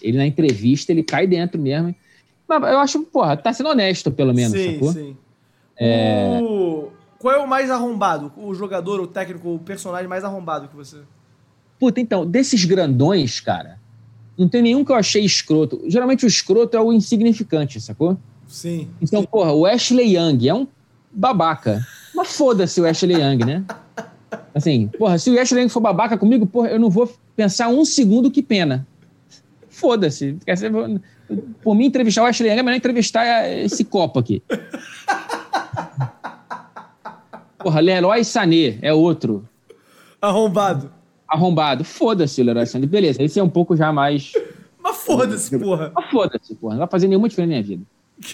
[0.00, 1.94] ele na entrevista, ele cai dentro mesmo.
[2.46, 4.92] Mas eu acho, porra, tá sendo honesto, pelo menos, sim, sacou?
[4.92, 5.16] Sim,
[5.76, 6.40] é...
[6.42, 6.90] o...
[7.18, 8.32] Qual é o mais arrombado?
[8.36, 10.98] O jogador, o técnico, o personagem mais arrombado que você...
[11.78, 13.78] Puta, então, desses grandões, cara,
[14.38, 15.82] não tem nenhum que eu achei escroto.
[15.86, 18.16] Geralmente o escroto é o insignificante, sacou?
[18.50, 18.90] Sim.
[19.00, 20.66] Então, porra, o Ashley Young é um
[21.12, 21.86] babaca.
[22.14, 23.64] Mas foda-se o Ashley Young, né?
[24.54, 27.84] Assim, porra, se o Ashley Young for babaca comigo, porra, eu não vou pensar um
[27.84, 28.86] segundo que pena.
[29.68, 30.36] Foda-se.
[31.62, 34.42] Por mim, entrevistar o Ashley Young é melhor entrevistar esse copo aqui.
[37.58, 39.48] Porra, Leroy Sané é outro.
[40.20, 41.84] Arrombado arrombado.
[41.84, 42.86] Foda-se o Leroy Sané.
[42.86, 44.32] Beleza, esse é um pouco já mais.
[44.82, 45.92] Mas foda-se, porra.
[45.94, 46.74] Mas foda-se, porra.
[46.74, 47.84] Não vai fazer nenhuma diferença na minha vida.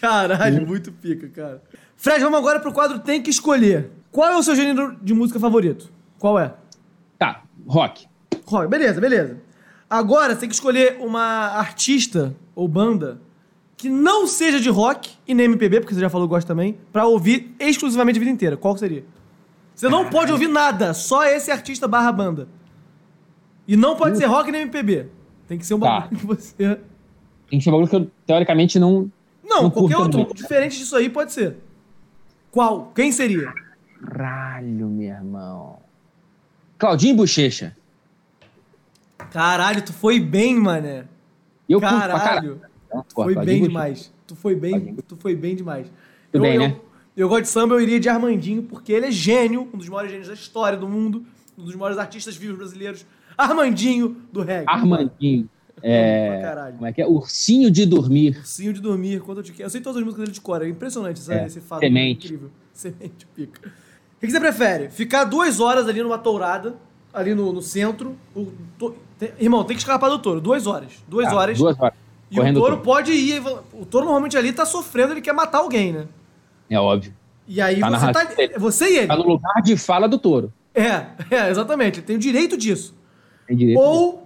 [0.00, 0.66] Caralho, hum.
[0.66, 1.62] muito pica, cara.
[1.96, 3.90] Fred, vamos agora pro quadro Tem que Escolher.
[4.10, 5.90] Qual é o seu gênero de música favorito?
[6.18, 6.54] Qual é?
[7.18, 8.06] Tá, rock.
[8.46, 9.40] Rock, beleza, beleza.
[9.88, 13.20] Agora você tem que escolher uma artista ou banda
[13.76, 16.78] que não seja de rock e nem MPB, porque você já falou que gosta também,
[16.92, 18.56] pra ouvir exclusivamente a vida inteira.
[18.56, 19.04] Qual seria?
[19.74, 22.48] Você não pode ouvir nada, só esse artista barra banda.
[23.68, 25.08] E não pode ser rock nem MPB.
[25.46, 26.00] Tem que ser um tá.
[26.00, 26.80] bagulho que você.
[27.50, 29.10] Tem que ser um bagulho que eu, teoricamente, não.
[29.46, 30.18] Não, não qualquer outro.
[30.18, 30.34] Muito.
[30.34, 31.56] Diferente disso aí pode ser.
[32.50, 32.92] Qual?
[32.94, 33.52] Quem seria?
[34.04, 35.78] Caralho, meu irmão.
[36.78, 37.76] Claudinho Bochecha.
[39.30, 41.04] Caralho, tu foi bem, mané.
[41.68, 42.60] Eu caralho.
[42.86, 44.12] Então, tu foi bem demais.
[44.26, 45.90] Tu foi bem, tu foi bem demais.
[46.32, 46.76] Tudo bem, né?
[47.16, 49.88] Eu, eu gosto de samba, eu iria de Armandinho, porque ele é gênio, um dos
[49.88, 51.24] maiores gênios da história do mundo,
[51.56, 53.06] um dos maiores artistas vivos brasileiros.
[53.36, 54.68] Armandinho do reggae.
[54.68, 55.48] Armandinho.
[55.88, 57.06] É, como é que é?
[57.06, 58.36] Ursinho de dormir.
[58.38, 59.20] Ursinho de dormir.
[59.20, 59.54] Quando eu, te...
[59.56, 60.60] eu sei todas as músicas dele de cor.
[60.60, 61.46] É impressionante essa, é.
[61.46, 61.80] esse fato.
[61.80, 62.26] Semente.
[62.26, 62.50] Incrível.
[62.74, 63.68] Semente, pica.
[63.68, 64.90] O que você prefere?
[64.90, 66.74] Ficar duas horas ali numa tourada,
[67.14, 68.16] ali no, no centro.
[68.34, 68.96] O, to...
[69.16, 69.30] tem...
[69.38, 70.40] irmão, tem que escapar do touro.
[70.40, 70.92] Duas horas.
[71.06, 71.56] Duas ah, horas.
[71.56, 71.96] Duas horas.
[72.32, 73.40] E Correndo o touro pode ir.
[73.72, 76.06] O touro normalmente ali tá sofrendo, ele quer matar alguém, né?
[76.68, 77.14] É óbvio.
[77.46, 78.58] E aí tá você tá.
[78.58, 79.06] Você e ele.
[79.06, 80.52] Tá no lugar de fala do touro.
[80.74, 82.00] É, é, exatamente.
[82.00, 82.92] Ele tem o direito disso.
[83.46, 84.25] Tem direito Ou disso.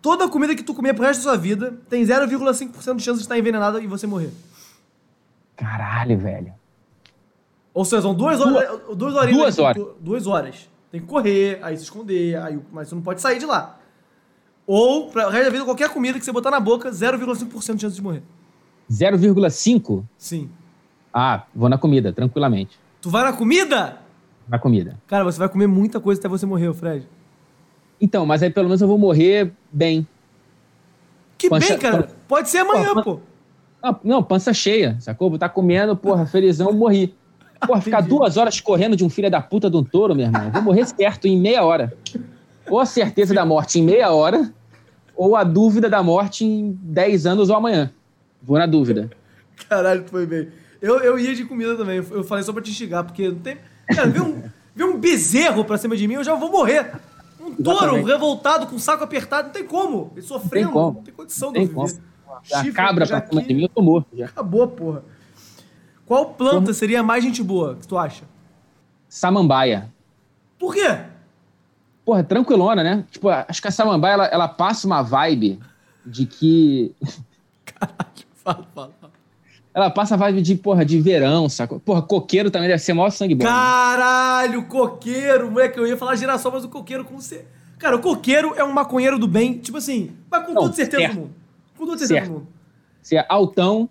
[0.00, 3.24] Toda comida que tu comer pro resto da sua vida tem 0,5% de chance de
[3.24, 4.30] estar envenenada e você morrer.
[5.56, 6.54] Caralho, velho.
[7.72, 8.80] Ou seja, são duas horas.
[8.96, 9.34] Duas, horas.
[9.34, 9.86] Duas horas.
[10.00, 10.70] Duas horas.
[10.90, 13.78] Tem que correr, aí se esconder, aí, mas você não pode sair de lá.
[14.66, 17.94] Ou, pra resto da vida, qualquer comida que você botar na boca, 0,5% de chance
[17.94, 18.22] de morrer.
[18.90, 20.04] 0,5?
[20.18, 20.50] Sim.
[21.12, 22.78] Ah, vou na comida, tranquilamente.
[23.00, 24.00] Tu vai na comida?
[24.48, 24.98] Na comida.
[25.06, 27.06] Cara, você vai comer muita coisa até você morrer, Fred.
[28.00, 30.06] Então, mas aí pelo menos eu vou morrer bem.
[31.36, 32.02] Que pança, bem, cara.
[32.04, 32.14] Pan...
[32.26, 33.02] Pode ser amanhã, pô.
[33.02, 33.20] pô.
[33.82, 35.28] Não, não, pança cheia, sacou?
[35.28, 37.14] Vou estar tá comendo, porra, felizão, morri.
[37.66, 40.50] Porra, ficar duas horas correndo de um filho da puta de um touro, meu irmão.
[40.50, 41.92] Vou morrer certo em meia hora.
[42.68, 44.52] Ou a certeza da morte em meia hora,
[45.14, 47.92] ou a dúvida da morte em dez anos ou amanhã.
[48.42, 49.10] Vou na dúvida.
[49.68, 50.48] Caralho, foi bem.
[50.80, 51.96] Eu, eu ia de comida também.
[51.96, 53.58] Eu falei só pra te instigar, porque não tem.
[53.94, 54.42] Cara, vê um,
[54.74, 56.92] vê um bezerro pra cima de mim, eu já vou morrer.
[57.40, 58.06] Um touro Exatamente.
[58.06, 60.12] revoltado, com o saco apertado, não tem como.
[60.12, 60.96] Ele sofrendo, não tem, como.
[60.96, 62.00] não tem condição de viver.
[62.52, 64.26] A cabra pra cima de mim, eu tô morto já.
[64.26, 65.02] Acabou, porra.
[66.06, 66.74] Qual planta como?
[66.74, 68.24] seria mais gente boa, que tu acha?
[69.08, 69.92] Samambaia.
[70.58, 70.98] Por quê?
[72.04, 73.04] Porra, tranquilona, né?
[73.10, 75.60] Tipo, acho que a samambaia, ela, ela passa uma vibe
[76.04, 76.94] de que...
[77.64, 78.92] Caralho, fala, fala.
[79.72, 81.78] Ela passa a vibe de, porra, de verão, saco?
[81.78, 83.44] Porra, coqueiro também deve ser maior sangue bom.
[83.44, 83.50] Né?
[83.50, 85.50] Caralho, coqueiro!
[85.50, 87.44] Moleque, eu ia falar geração, mas o coqueiro com você.
[87.78, 91.14] Cara, o coqueiro é um maconheiro do bem, tipo assim, mas com toda certeza certo.
[91.14, 91.34] do mundo.
[91.78, 92.28] Com toda certeza certo.
[92.28, 92.48] do mundo.
[93.00, 93.88] Você é altão,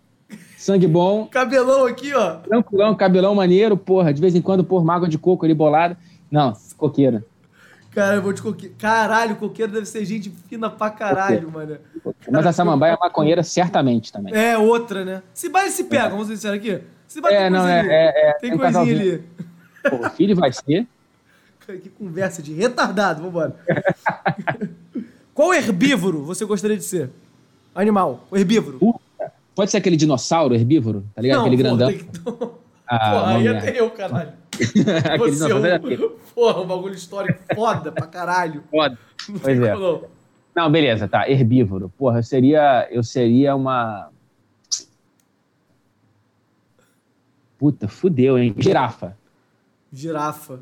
[0.57, 1.25] sangue bom.
[1.32, 2.36] cabelão aqui, ó.
[2.36, 4.13] Tranquilão, cabelão maneiro, porra.
[4.13, 5.97] De vez em quando, porra, mágoa de coco ali bolada.
[6.30, 7.23] Não, coqueiro.
[7.91, 8.75] Cara, eu vou de coqueiro.
[8.77, 11.77] Caralho, coqueiro deve ser gente fina pra caralho, mano.
[12.31, 14.33] Mas a samambaia é maconheira, certamente também.
[14.33, 15.23] É, outra, né?
[15.33, 16.81] Se vai se pega, vamos dizer aqui.
[17.07, 19.23] Se vai é, não, é, é, é, Tem, tem coisinha ali.
[19.89, 20.87] Pô, o filho vai ser.
[21.69, 23.55] Que conversa de retardado, vambora.
[25.35, 27.11] Qual herbívoro você gostaria de ser?
[27.75, 28.79] Animal, o herbívoro.
[28.79, 29.31] Puta.
[29.53, 31.37] Pode ser aquele dinossauro herbívoro, tá ligado?
[31.37, 31.93] Não, aquele grandão.
[32.23, 34.33] Pô, ah, Porra, aí até eu, caralho.
[35.05, 36.20] aquele dinossauro.
[36.34, 38.64] Porra, um bagulho histórico foda pra caralho.
[38.70, 38.97] Foda.
[39.28, 39.74] Não pois é.
[39.74, 40.03] Não.
[40.55, 41.30] não, beleza, tá.
[41.30, 41.91] Herbívoro.
[41.97, 44.10] Porra, eu seria, eu seria uma.
[47.57, 48.55] Puta, fudeu, hein?
[48.57, 49.18] Girafa.
[49.91, 50.62] Girafa.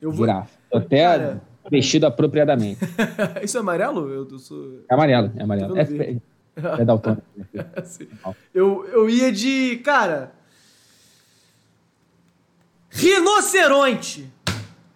[0.00, 0.26] Eu vou...
[0.26, 0.58] Girafa.
[0.72, 1.42] Até Cara...
[1.70, 2.80] vestido apropriadamente.
[3.42, 4.10] Isso é amarelo?
[4.10, 4.80] Eu sou...
[4.88, 5.78] É amarelo, é amarelo.
[5.78, 6.20] É, é,
[6.56, 7.22] é daltônico.
[8.52, 9.76] eu, eu ia de.
[9.78, 10.32] Cara.
[12.94, 14.32] Rinoceronte!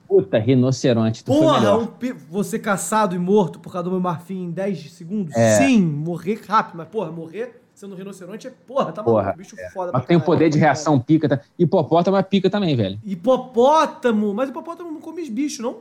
[0.06, 1.24] Puta, rinoceronte.
[1.24, 1.88] Tu Porra, um
[2.30, 5.34] você caçado e morto por causa do meu marfim em 10 segundos?
[5.36, 5.56] É.
[5.56, 6.78] Sim, morrer rápido.
[6.78, 9.70] Mas, porra, morrer sendo um rinoceronte é, porra, tá porra, maluco, bicho é.
[9.70, 9.90] foda.
[9.92, 11.28] Mas tem o poder de reação pica.
[11.28, 11.40] Tá?
[11.58, 12.98] Hipopótamo é pica também, velho.
[13.04, 14.32] Hipopótamo?
[14.32, 15.78] Mas hipopótamo não come bicho, não?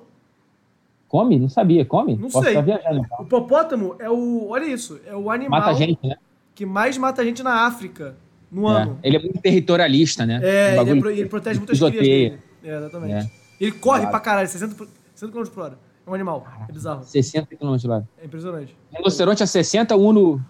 [1.08, 1.40] Come?
[1.40, 1.86] Não sabia.
[1.86, 2.16] Come?
[2.18, 2.62] Não Posso sei.
[2.62, 3.26] Viajando, então.
[3.26, 4.48] Hipopótamo é o...
[4.50, 5.00] Olha isso.
[5.06, 5.60] É o animal...
[5.60, 6.18] Mata gente, né?
[6.56, 8.18] Que mais mata gente na África
[8.52, 8.82] no é.
[8.82, 9.00] ano.
[9.04, 10.40] Ele é muito territorialista, né?
[10.44, 12.40] É, um ele, é, ele, protege muitas crias dele.
[12.64, 13.14] É, exatamente.
[13.14, 13.32] É.
[13.60, 14.12] Ele corre claro.
[14.12, 15.80] pra caralho, 60, 60 km por hora.
[16.06, 16.48] É um animal.
[16.68, 17.04] É bizarro.
[17.04, 18.10] 60 km por hora.
[18.22, 18.76] É impressionante.
[18.92, 20.44] Rinoceronte a 60, Uno.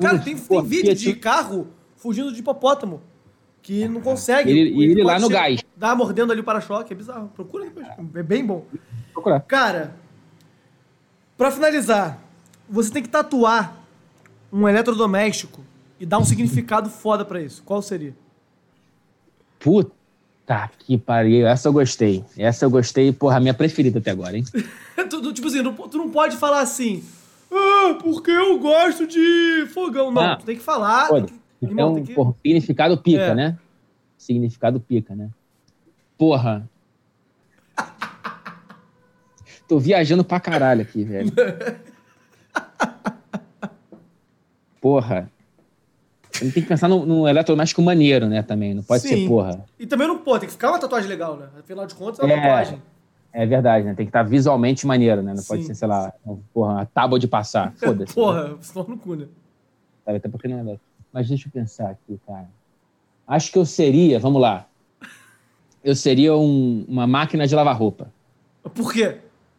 [0.00, 3.02] Cara, tem, tem vídeo de carro fugindo de hipopótamo.
[3.60, 4.50] Que não consegue.
[4.50, 5.60] Ele, ele, ele lá no gás.
[5.76, 6.92] Dá mordendo ali o para-choque.
[6.92, 7.28] É bizarro.
[7.28, 7.86] Procura depois.
[8.14, 8.66] É bem bom.
[9.12, 9.40] Procurar.
[9.40, 9.94] Cara,
[11.36, 12.18] pra finalizar,
[12.68, 13.76] você tem que tatuar
[14.52, 15.64] um eletrodoméstico
[16.02, 17.62] e dar um significado foda pra isso.
[17.62, 18.12] Qual seria?
[19.60, 21.46] Puta que pariu.
[21.46, 22.24] Essa eu gostei.
[22.36, 24.42] Essa eu gostei, porra, a minha preferida até agora, hein?
[25.08, 27.04] tu, tipo assim, tu não pode falar assim,
[27.52, 30.10] ah, porque eu gosto de fogão.
[30.10, 31.06] Não, ah, tu tem que falar.
[31.06, 32.14] Pô, tem que, então, tem que...
[32.14, 33.34] Porra, significado pica, é.
[33.36, 33.56] né?
[34.18, 35.30] Significado pica, né?
[36.18, 36.68] Porra.
[39.68, 41.30] Tô viajando pra caralho aqui, velho.
[44.80, 45.30] Porra.
[46.50, 48.74] Tem que pensar no, no eletrodoméstico maneiro, né, também.
[48.74, 49.08] Não pode Sim.
[49.08, 49.64] ser porra.
[49.78, 51.48] E também não pode, tem que ficar uma tatuagem legal, né?
[51.58, 52.82] Afinal de contas, é uma é, tatuagem.
[53.32, 53.94] É verdade, né?
[53.94, 55.32] Tem que estar visualmente maneiro, né?
[55.32, 55.48] Não Sim.
[55.48, 56.12] pode ser, sei lá,
[56.52, 57.72] porra, uma tábua de passar.
[57.78, 58.14] Foda-se.
[58.14, 58.56] porra, né?
[58.60, 59.26] só no cu, né?
[60.04, 60.76] Sabe, até porque não é
[61.12, 62.48] Mas deixa eu pensar aqui, cara.
[63.26, 64.66] Acho que eu seria, vamos lá.
[65.82, 68.12] Eu seria um, uma máquina de lavar roupa.
[68.74, 69.18] Por quê?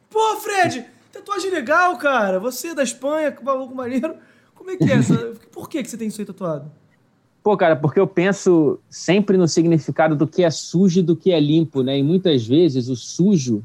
[0.09, 2.39] Pô, Fred, tatuagem legal, cara.
[2.39, 4.15] Você é da Espanha, com maluco maneiro.
[4.63, 5.33] Como é que é essa?
[5.51, 6.71] Por que, que você tem isso aí tatuado?
[7.43, 11.33] Pô, cara, porque eu penso sempre no significado do que é sujo e do que
[11.33, 11.99] é limpo, né?
[11.99, 13.61] E muitas vezes o sujo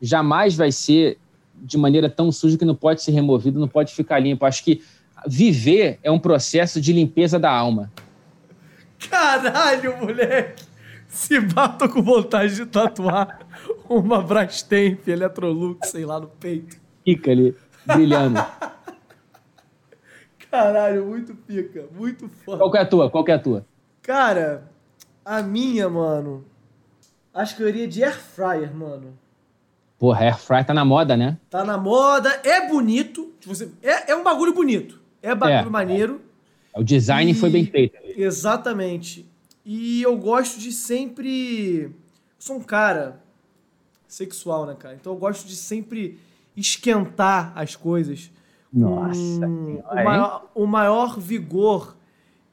[0.00, 1.18] jamais vai ser
[1.54, 4.46] de maneira tão suja que não pode ser removido, não pode ficar limpo.
[4.46, 4.82] Acho que
[5.26, 7.92] viver é um processo de limpeza da alma.
[9.10, 10.64] Caralho, moleque!
[11.08, 13.40] Se bato com vontade de tatuar
[13.86, 16.78] uma Brastemp Electrolux, sei lá, no peito.
[17.04, 18.42] Fica ali, brilhando.
[20.50, 22.58] Caralho, muito pica, muito foda.
[22.58, 23.10] Qual que é a tua?
[23.10, 23.66] Qual é a tua?
[24.02, 24.70] Cara,
[25.24, 26.44] a minha, mano,
[27.34, 29.18] acho que eu iria de air fryer, mano.
[29.98, 31.38] Porra, air fryer tá na moda, né?
[31.50, 33.32] Tá na moda, é bonito.
[33.44, 35.00] Você, é, é um bagulho bonito.
[35.22, 36.20] É bagulho é, maneiro.
[36.74, 36.80] É.
[36.80, 37.34] O design e...
[37.34, 37.98] foi bem feito.
[38.16, 39.26] Exatamente.
[39.64, 41.82] E eu gosto de sempre.
[41.82, 41.94] Eu
[42.38, 43.20] sou um cara
[44.06, 44.94] sexual, né, cara?
[44.94, 46.18] Então eu gosto de sempre
[46.56, 48.30] esquentar as coisas.
[48.72, 49.18] Nossa.
[49.18, 51.96] Um, o, maior, o maior vigor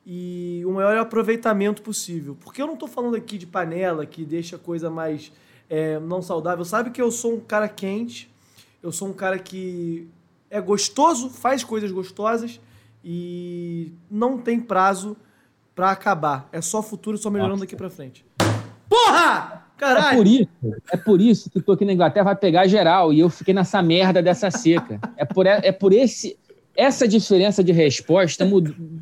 [0.06, 2.38] e o maior aproveitamento possível.
[2.40, 5.32] Porque eu não estou falando aqui de panela que deixa coisa mais
[5.70, 6.64] é, não saudável.
[6.64, 8.34] Sabe que eu sou um cara quente,
[8.82, 10.08] eu sou um cara que
[10.50, 12.62] é gostoso, faz coisas gostosas
[13.04, 15.18] e não tem prazo
[15.74, 16.48] para acabar.
[16.52, 17.66] É só futuro, só melhorando Nossa.
[17.66, 18.26] daqui para frente.
[18.88, 19.65] Porra!
[19.78, 20.08] Caralho!
[20.08, 20.50] É por isso,
[20.92, 23.82] é por isso que tu aqui na Inglaterra vai pegar geral e eu fiquei nessa
[23.82, 25.00] merda dessa seca.
[25.18, 26.38] É por, é por esse
[26.76, 28.46] essa diferença de resposta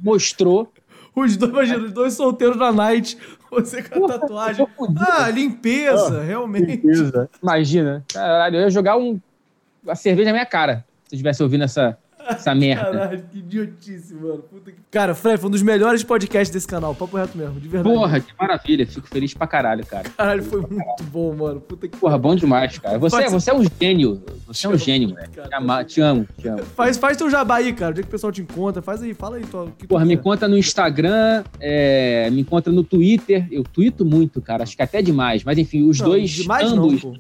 [0.04, 0.72] mostrou
[1.16, 3.18] os dois, imagina, os dois solteiros na night,
[3.50, 4.68] você com a tatuagem.
[4.98, 6.66] Ah, limpeza, oh, realmente.
[6.66, 7.30] Limpeza.
[7.42, 8.04] Imagina.
[8.12, 9.20] Caralho, eu ia jogar um,
[9.88, 11.96] a cerveja na minha cara se eu estivesse ouvindo essa,
[12.28, 12.84] essa merda.
[12.84, 14.40] Caralho, que idiotice, mano.
[14.40, 14.78] Puta que...
[14.92, 16.94] Cara, Fred, foi um dos melhores podcasts desse canal.
[16.94, 17.96] Papo reto mesmo, de verdade.
[17.96, 18.86] Porra, que maravilha.
[18.86, 20.10] Fico feliz pra caralho, cara.
[20.10, 21.62] Caralho, foi muito bom, mano.
[21.62, 21.98] Puta que...
[21.98, 22.98] Porra, bom demais, cara.
[23.00, 24.24] Você, você é um gênio.
[24.48, 25.30] Você é um gênio, velho.
[25.30, 26.64] Te, te amo, te amo.
[26.76, 27.92] Faz, faz teu jabá aí, cara.
[27.92, 28.82] Onde é que o pessoal te encontra?
[28.82, 29.44] Faz aí, fala aí.
[29.44, 33.48] Tua, Porra, me encontra no Instagram, é, me encontra no Twitter.
[33.52, 34.64] Eu tweeto muito, cara.
[34.64, 35.44] Acho que até demais.
[35.44, 36.30] Mas enfim, os não, dois.
[36.30, 37.20] Demais ambos, não, pô.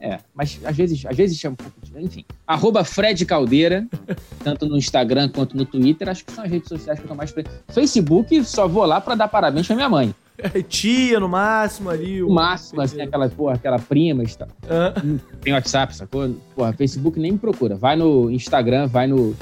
[0.00, 2.04] É, mas às vezes, às vezes chama um pouco de.
[2.04, 2.24] Enfim.
[2.46, 3.86] Arroba Fred Caldeira,
[4.44, 6.08] tanto no Instagram quanto no Twitter.
[6.08, 7.34] Acho que são as redes sociais que eu tô mais.
[7.68, 10.14] Facebook, só vou lá pra dar parabéns pra minha mãe.
[10.38, 12.22] É, tia, no máximo ali.
[12.22, 14.48] O máximo, assim, aquela, porra, aquela prima e tal.
[15.02, 15.18] Uhum.
[15.40, 16.32] Tem WhatsApp, sacou?
[16.54, 17.74] Porra, Facebook nem me procura.
[17.74, 19.34] Vai no Instagram, vai no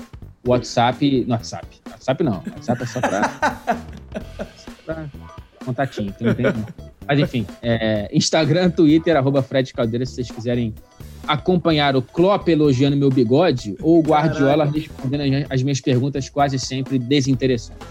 [0.47, 1.25] WhatsApp.
[1.27, 1.67] No WhatsApp.
[1.91, 2.43] WhatsApp não.
[2.51, 3.23] WhatsApp é só pra.
[4.57, 5.07] só pra
[5.67, 6.47] contatinho, não tem?
[7.07, 10.75] Mas enfim, é, Instagram, Twitter, arroba Fred Caldeira, se vocês quiserem
[11.27, 14.79] acompanhar o Klopp elogiando meu bigode ou o Guardiola Caraca.
[14.79, 17.87] respondendo as minhas perguntas quase sempre desinteressantes.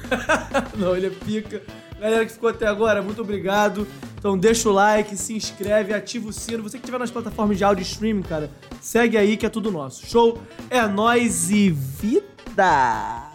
[0.76, 1.62] Não, ele é pica.
[2.00, 3.86] Galera que ficou até agora, muito obrigado.
[4.18, 6.62] Então deixa o like, se inscreve, ativa o sino.
[6.62, 8.50] Você que estiver nas plataformas de áudio streaming, cara,
[8.80, 10.06] segue aí que é tudo nosso.
[10.06, 10.38] Show?
[10.70, 13.29] É nós e vida!